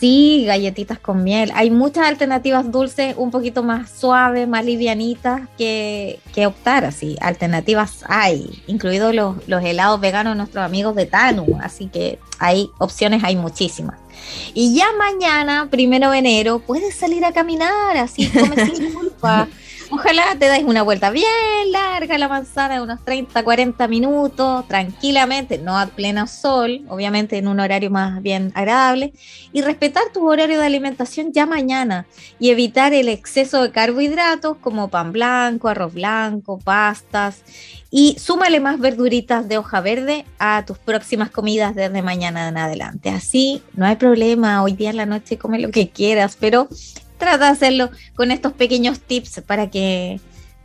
Sí, 0.00 0.44
galletitas 0.46 0.98
con 0.98 1.22
miel. 1.22 1.52
Hay 1.54 1.70
muchas 1.70 2.06
alternativas 2.06 2.72
dulces 2.72 3.14
un 3.18 3.30
poquito 3.30 3.62
más 3.62 3.90
suaves, 3.90 4.48
más 4.48 4.64
livianitas 4.64 5.42
que, 5.58 6.18
optar. 6.46 6.86
Así, 6.86 7.18
alternativas 7.20 8.02
hay, 8.08 8.62
incluidos 8.66 9.14
los, 9.14 9.46
los 9.46 9.62
helados 9.62 10.00
veganos 10.00 10.32
de 10.32 10.38
nuestros 10.38 10.64
amigos 10.64 10.94
de 10.94 11.04
Tanu. 11.04 11.58
Así 11.60 11.88
que 11.88 12.18
hay 12.38 12.70
opciones, 12.78 13.22
hay 13.24 13.36
muchísimas. 13.36 13.98
Y 14.54 14.74
ya 14.74 14.86
mañana, 14.96 15.68
primero 15.70 16.10
de 16.12 16.18
enero, 16.18 16.60
puedes 16.60 16.94
salir 16.94 17.22
a 17.26 17.32
caminar, 17.32 17.98
así 17.98 18.26
come 18.28 18.56
sin 18.64 18.92
culpa. 18.94 19.48
Ojalá 19.92 20.36
te 20.38 20.48
des 20.48 20.62
una 20.62 20.82
vuelta 20.82 21.10
bien 21.10 21.26
larga 21.72 22.16
la 22.16 22.28
manzana 22.28 22.76
de 22.76 22.80
unos 22.80 23.04
30, 23.04 23.42
40 23.42 23.88
minutos, 23.88 24.68
tranquilamente, 24.68 25.58
no 25.58 25.76
a 25.76 25.86
pleno 25.86 26.28
sol, 26.28 26.82
obviamente 26.88 27.38
en 27.38 27.48
un 27.48 27.58
horario 27.58 27.90
más 27.90 28.22
bien 28.22 28.52
agradable, 28.54 29.12
y 29.52 29.62
respetar 29.62 30.04
tu 30.14 30.28
horario 30.28 30.60
de 30.60 30.66
alimentación 30.66 31.32
ya 31.32 31.44
mañana 31.44 32.06
y 32.38 32.50
evitar 32.50 32.94
el 32.94 33.08
exceso 33.08 33.64
de 33.64 33.72
carbohidratos 33.72 34.58
como 34.58 34.88
pan 34.88 35.10
blanco, 35.10 35.68
arroz 35.68 35.92
blanco, 35.92 36.60
pastas, 36.60 37.42
y 37.90 38.16
súmale 38.16 38.60
más 38.60 38.78
verduritas 38.78 39.48
de 39.48 39.58
hoja 39.58 39.80
verde 39.80 40.24
a 40.38 40.64
tus 40.64 40.78
próximas 40.78 41.30
comidas 41.30 41.74
desde 41.74 42.00
mañana 42.00 42.46
en 42.46 42.58
adelante. 42.58 43.10
Así 43.10 43.60
no 43.74 43.86
hay 43.86 43.96
problema, 43.96 44.62
hoy 44.62 44.74
día 44.74 44.90
en 44.90 44.96
la 44.98 45.06
noche 45.06 45.36
come 45.36 45.58
lo 45.58 45.72
que 45.72 45.90
quieras, 45.90 46.36
pero 46.38 46.68
trata 47.20 47.44
de 47.44 47.52
hacerlo 47.52 47.90
con 48.16 48.32
estos 48.32 48.52
pequeños 48.52 48.98
tips 48.98 49.42
para 49.46 49.70
que 49.70 50.18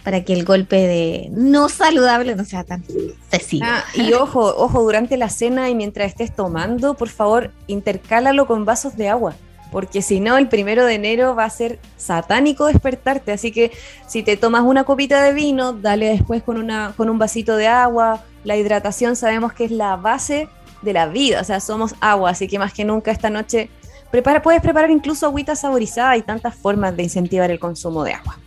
para 0.06 0.24
que 0.24 0.34
el 0.34 0.46
golpe 0.46 0.76
de 0.76 1.30
no 1.32 1.68
saludable 1.68 2.36
no 2.36 2.46
sea 2.46 2.64
tan 2.64 2.84
excesivo. 2.84 3.66
Ah, 3.68 3.84
y 3.96 4.14
ojo, 4.14 4.56
ojo, 4.56 4.84
durante 4.84 5.18
la 5.18 5.30
cena 5.30 5.68
y 5.68 5.74
mientras 5.74 6.10
estés 6.10 6.34
tomando, 6.36 6.94
por 6.94 7.10
favor, 7.10 7.52
intercálalo 7.66 8.46
con 8.46 8.66
vasos 8.66 8.96
de 8.98 9.10
agua, 9.10 9.36
porque 9.72 10.04
si 10.04 10.20
no, 10.20 10.38
el 10.38 10.48
primero 10.48 10.86
de 10.86 10.94
enero 10.94 11.34
va 11.34 11.46
a 11.46 11.50
ser 11.50 11.80
satánico 11.98 12.68
despertarte. 12.68 13.32
Así 13.32 13.52
que 13.52 13.72
si 14.08 14.22
te 14.22 14.38
tomas 14.38 14.62
una 14.62 14.84
copita 14.84 15.24
de 15.24 15.34
vino, 15.34 15.74
dale 15.74 16.06
después 16.10 16.44
con, 16.44 16.58
una, 16.58 16.94
con 16.96 17.10
un 17.10 17.18
vasito 17.18 17.58
de 17.58 17.68
agua. 17.68 18.24
La 18.44 18.56
hidratación 18.58 19.16
sabemos 19.16 19.54
que 19.54 19.66
es 19.66 19.72
la 19.72 19.96
base 19.96 20.50
de 20.84 20.94
la 20.94 21.08
vida, 21.08 21.42
o 21.42 21.44
sea, 21.44 21.60
somos 21.60 21.96
agua, 22.00 22.30
así 22.30 22.48
que 22.48 22.60
más 22.60 22.74
que 22.74 22.86
nunca 22.86 23.10
esta 23.10 23.32
noche 23.32 23.72
puedes 24.12 24.62
preparar 24.62 24.90
incluso 24.90 25.26
agüita 25.26 25.56
saborizada 25.56 26.18
y 26.18 26.22
tantas 26.22 26.56
formas 26.56 26.96
de 26.96 27.04
incentivar 27.04 27.52
el 27.52 27.60
consumo 27.60 28.04
de 28.04 28.14
agua. 28.14 28.38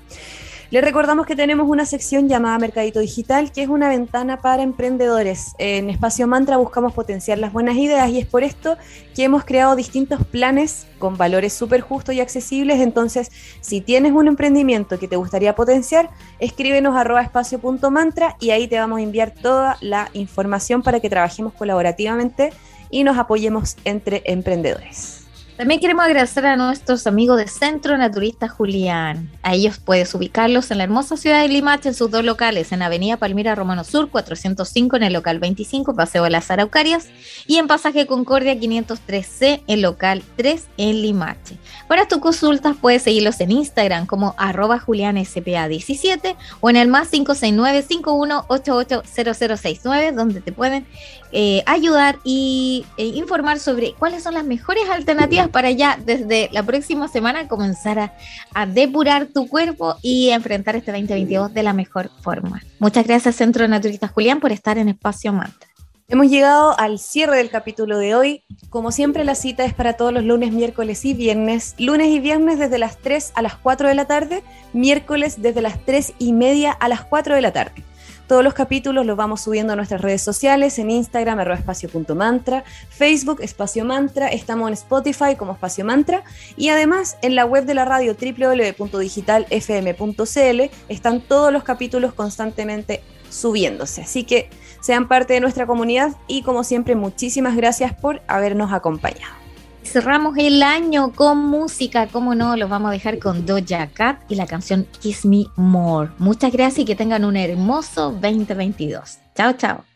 Les 0.71 0.85
recordamos 0.85 1.25
que 1.25 1.35
tenemos 1.35 1.67
una 1.67 1.87
sección 1.87 2.29
llamada 2.29 2.59
Mercadito 2.59 3.01
Digital, 3.01 3.53
que 3.53 3.63
es 3.63 3.71
una 3.71 3.89
ventana 3.89 4.43
para 4.43 4.63
emprendedores. 4.63 5.55
En 5.57 5.89
Espacio 5.89 6.27
Mantra 6.27 6.59
buscamos 6.59 6.93
potenciar 6.93 7.39
las 7.39 7.55
buenas 7.55 7.77
ideas 7.77 8.11
y 8.11 8.19
es 8.19 8.27
por 8.27 8.45
esto 8.45 8.77
que 9.15 9.25
hemos 9.25 9.47
creado 9.47 9.75
distintos 9.77 10.27
planes 10.27 10.87
con 10.99 11.17
valores 11.17 11.55
súper 11.55 11.81
justos 11.81 12.15
y 12.15 12.21
accesibles. 12.21 12.81
Entonces, 12.81 13.31
si 13.63 13.81
tienes 13.81 14.13
un 14.13 14.29
emprendimiento 14.29 14.99
que 14.99 15.09
te 15.09 15.17
gustaría 15.17 15.55
potenciar, 15.55 16.11
escríbenos 16.39 16.95
arroba 16.95 17.23
espacio.mantra 17.23 18.37
y 18.39 18.51
ahí 18.51 18.69
te 18.69 18.79
vamos 18.79 18.99
a 18.99 19.03
enviar 19.03 19.31
toda 19.31 19.79
la 19.81 20.11
información 20.13 20.83
para 20.83 21.01
que 21.01 21.09
trabajemos 21.09 21.55
colaborativamente 21.55 22.53
y 22.91 23.05
nos 23.05 23.17
apoyemos 23.17 23.79
entre 23.87 24.23
emprendedores. 24.27 25.18
También 25.59 25.81
queremos 25.81 26.05
agradecer 26.05 26.47
a 26.47 26.55
nuestros 26.55 27.09
amigos 27.09 27.37
de 27.37 27.49
Centro 27.49 27.99
Naturista 27.99 28.49
Julián. 28.49 29.29
A 29.43 29.57
ellos 29.57 29.81
puedes 29.85 30.15
ubicarlos 30.15 30.71
en 30.71 30.79
la 30.79 30.85
hermosa 30.85 31.17
ciudad 31.17 31.43
de 31.43 31.49
Limache 31.49 31.89
en 31.89 31.97
sus 31.97 32.13
dos 32.13 32.25
locales, 32.25 32.71
en 32.71 32.81
Avenida 32.81 33.17
Palmira 33.17 33.57
Romano 33.57 33.83
Sur 33.83 34.09
405 34.09 34.95
en 34.95 35.03
el 35.03 35.15
local 35.15 35.41
25, 35.41 35.97
Paseo 35.97 36.23
de 36.23 36.31
las 36.31 36.53
Araucarias, 36.53 37.09
y 37.49 37.57
en 37.57 37.67
Pasaje 37.67 38.07
Concordia 38.07 38.55
503C 38.55 39.63
en 39.67 39.83
local 39.83 40.23
3 40.37 40.65
en 40.77 41.03
Limache. 41.03 41.57
Para 41.89 42.07
tus 42.07 42.19
consultas 42.19 42.77
puedes 42.81 43.03
seguirlos 43.03 43.41
en 43.41 43.51
Instagram 43.51 44.07
como 44.07 44.37
arroba 44.39 44.79
julianspa17 44.79 46.37
o 46.61 46.71
en 46.71 46.77
el 46.77 46.87
más 46.87 47.09
569 47.09 47.85
51880069 47.89 50.13
donde 50.13 50.41
te 50.41 50.53
pueden 50.53 50.87
eh, 51.33 51.63
ayudar 51.67 52.19
y 52.25 52.87
e 52.97 53.07
informar 53.07 53.59
sobre 53.59 53.93
cuáles 53.93 54.23
son 54.23 54.35
las 54.35 54.45
mejores 54.45 54.89
alternativas 54.89 55.49
para 55.49 55.71
ya 55.71 55.99
desde 56.03 56.49
la 56.53 56.63
próxima 56.63 57.09
semana 57.09 57.49
comenzar 57.49 58.13
a, 58.55 58.67
depurar 58.67 59.27
tu 59.27 59.47
cuerpo 59.47 59.97
y 60.03 60.31
enfrentar 60.31 60.77
este 60.77 60.93
2022 60.93 61.53
de 61.53 61.63
la 61.63 61.73
mejor 61.73 62.11
forma. 62.23 62.63
Muchas 62.79 63.07
gracias 63.07 63.37
Centro 63.37 63.63
de 63.63 63.69
Naturistas 63.69 64.11
Julián 64.11 64.41
por 64.41 64.53
estar 64.53 64.79
en 64.79 64.89
Espacio 64.89 65.33
Mantra. 65.33 65.69
Hemos 66.11 66.29
llegado 66.29 66.79
al 66.79 66.99
cierre 66.99 67.37
del 67.37 67.51
capítulo 67.51 67.99
de 67.99 68.15
hoy. 68.15 68.43
Como 68.71 68.93
siempre, 68.93 69.25
la 69.25 69.35
cita 69.35 69.67
es 69.67 69.75
para 69.75 69.93
todos 69.93 70.11
los 70.11 70.25
lunes, 70.25 70.53
miércoles 70.53 71.05
y 71.05 71.13
viernes. 71.13 71.75
Lunes 71.79 72.09
y 72.09 72.19
viernes 72.19 72.59
desde 72.59 72.79
las 72.79 72.97
3 72.97 73.33
a 73.35 73.43
las 73.43 73.57
4 73.57 73.89
de 73.89 73.95
la 73.95 74.07
tarde, 74.07 74.43
miércoles 74.73 75.43
desde 75.43 75.61
las 75.61 75.85
3 75.85 76.15
y 76.19 76.33
media 76.33 76.73
a 76.73 76.89
las 76.89 77.05
4 77.05 77.35
de 77.35 77.43
la 77.43 77.53
tarde. 77.53 77.85
Todos 78.29 78.45
los 78.45 78.53
capítulos 78.53 79.07
los 79.07 79.17
vamos 79.17 79.41
subiendo 79.41 79.73
a 79.73 79.77
nuestras 79.77 80.03
redes 80.03 80.21
sociales, 80.21 80.79
en 80.79 80.91
Instagram, 80.91 81.41
espacio.mantra, 81.41 82.63
Facebook, 82.91 83.41
Espacio 83.41 83.87
Mantra, 83.87 84.29
estamos 84.29 84.69
en 84.69 84.75
Spotify 84.75 85.37
como 85.37 85.53
Espacio 85.53 85.87
Mantra 85.87 86.23
y 86.55 86.69
además 86.69 87.17
en 87.23 87.35
la 87.35 87.47
web 87.47 87.65
de 87.65 87.73
la 87.73 87.87
radio 87.87 88.15
www.digitalfm.cl 88.15 90.61
están 90.91 91.23
todos 91.23 91.51
los 91.51 91.63
capítulos 91.63 92.13
constantemente 92.13 93.03
subiéndose. 93.31 94.03
Así 94.03 94.25
que 94.25 94.51
sean 94.83 95.09
parte 95.09 95.33
de 95.33 95.41
nuestra 95.41 95.67
comunidad 95.67 96.15
y 96.27 96.43
como 96.43 96.65
siempre 96.65 96.97
muchísimas 96.97 97.57
gracias 97.57 97.95
por 97.95 98.21
habernos 98.29 98.75
acompañado. 98.75 99.48
Cerramos 99.89 100.37
el 100.37 100.63
año 100.63 101.13
con 101.13 101.39
música, 101.39 102.09
como 102.09 102.35
no, 102.35 102.59
los 102.59 102.69
vamos 102.69 102.91
a 102.91 102.93
dejar 102.93 103.19
con 103.19 103.47
Doja 103.47 103.87
Cat 103.87 104.21
y 104.29 104.35
la 104.35 104.47
canción 104.47 104.87
Kiss 105.01 105.25
Me 105.25 105.47
More. 105.57 106.11
Muchas 106.19 106.53
gracias 106.53 106.81
y 106.81 106.85
que 106.85 106.95
tengan 106.95 107.25
un 107.25 107.37
hermoso 107.37 108.13
2022. 108.13 109.19
Chao, 109.35 109.55
chao. 109.55 109.88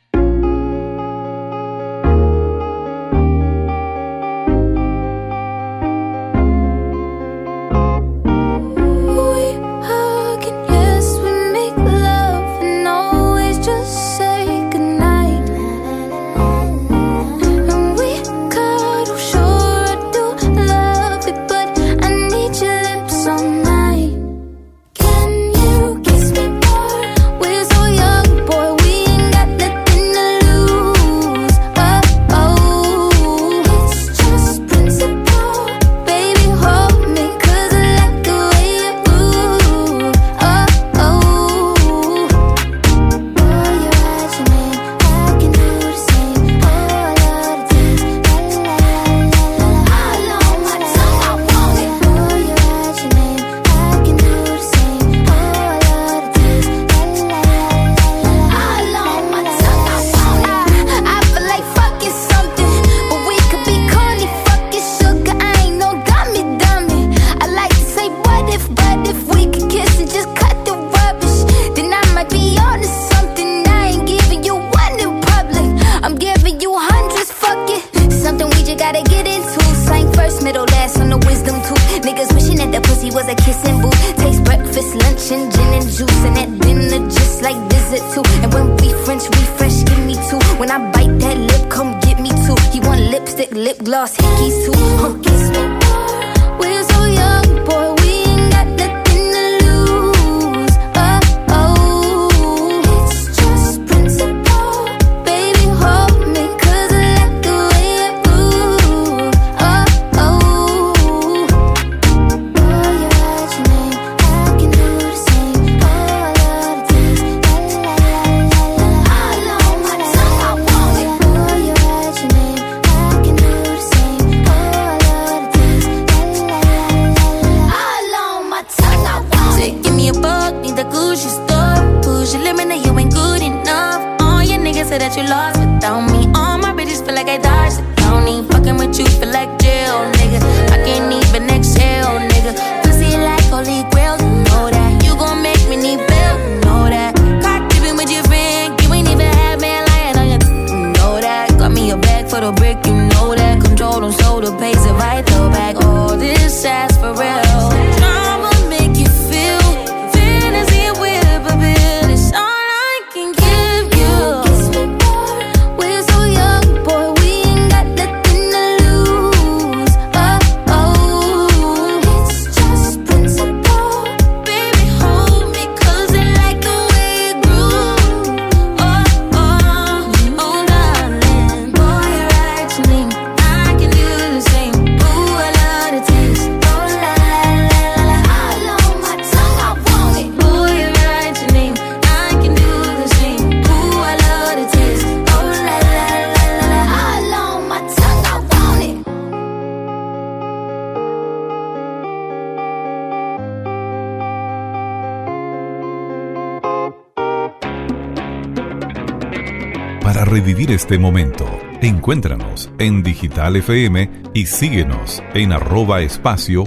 Este 210.70 210.98
momento. 210.98 211.46
Encuéntranos 211.80 212.70
en 212.78 213.02
Digital 213.02 213.56
FM 213.56 214.10
y 214.34 214.46
síguenos 214.46 215.22
en 215.34 215.52
arroba 215.52 216.00
espacio 216.02 216.64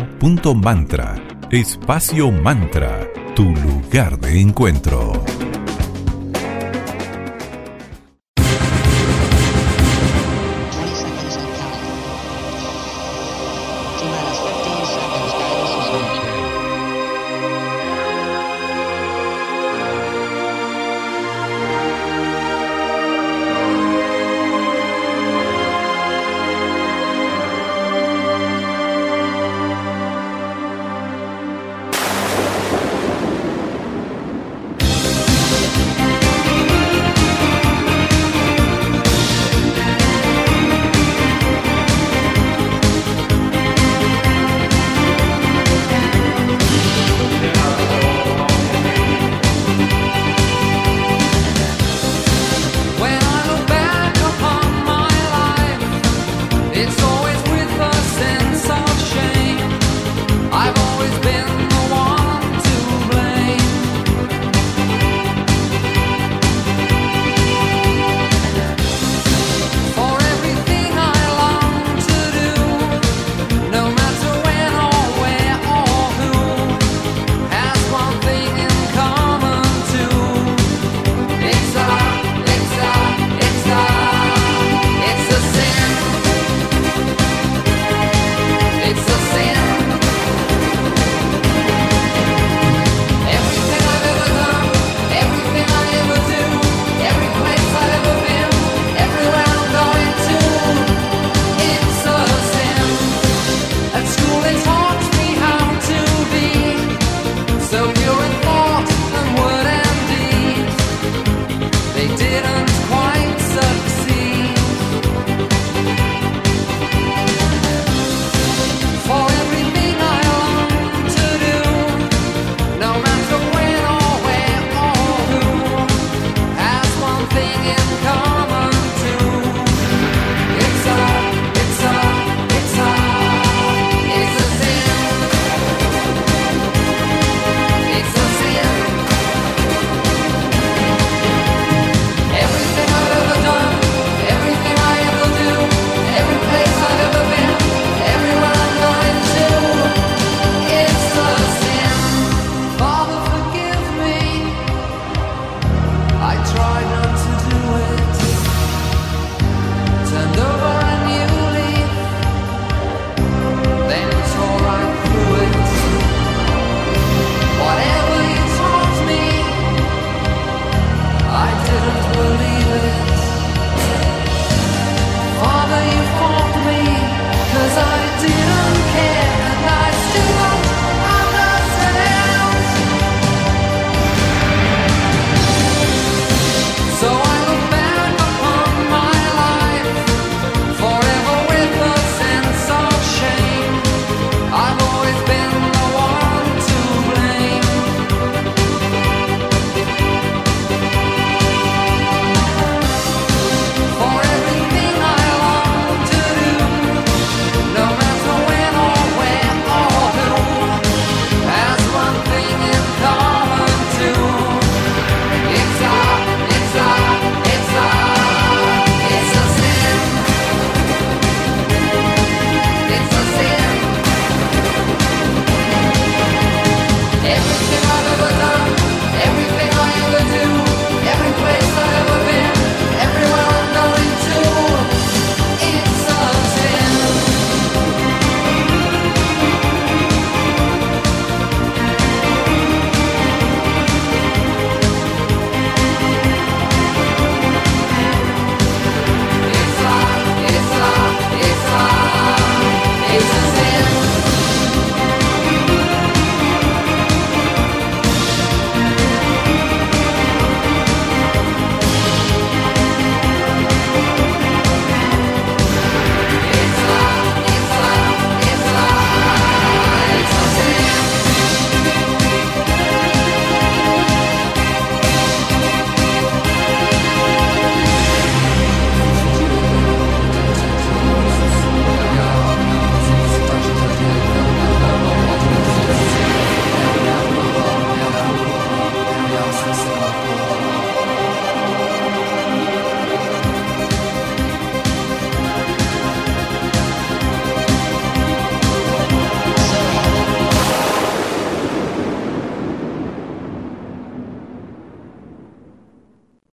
mantra. 0.55 1.21
Espacio 1.51 2.31
Mantra, 2.31 3.07
tu 3.35 3.43
lugar 3.43 4.17
de 4.19 4.39
encuentro. 4.39 5.04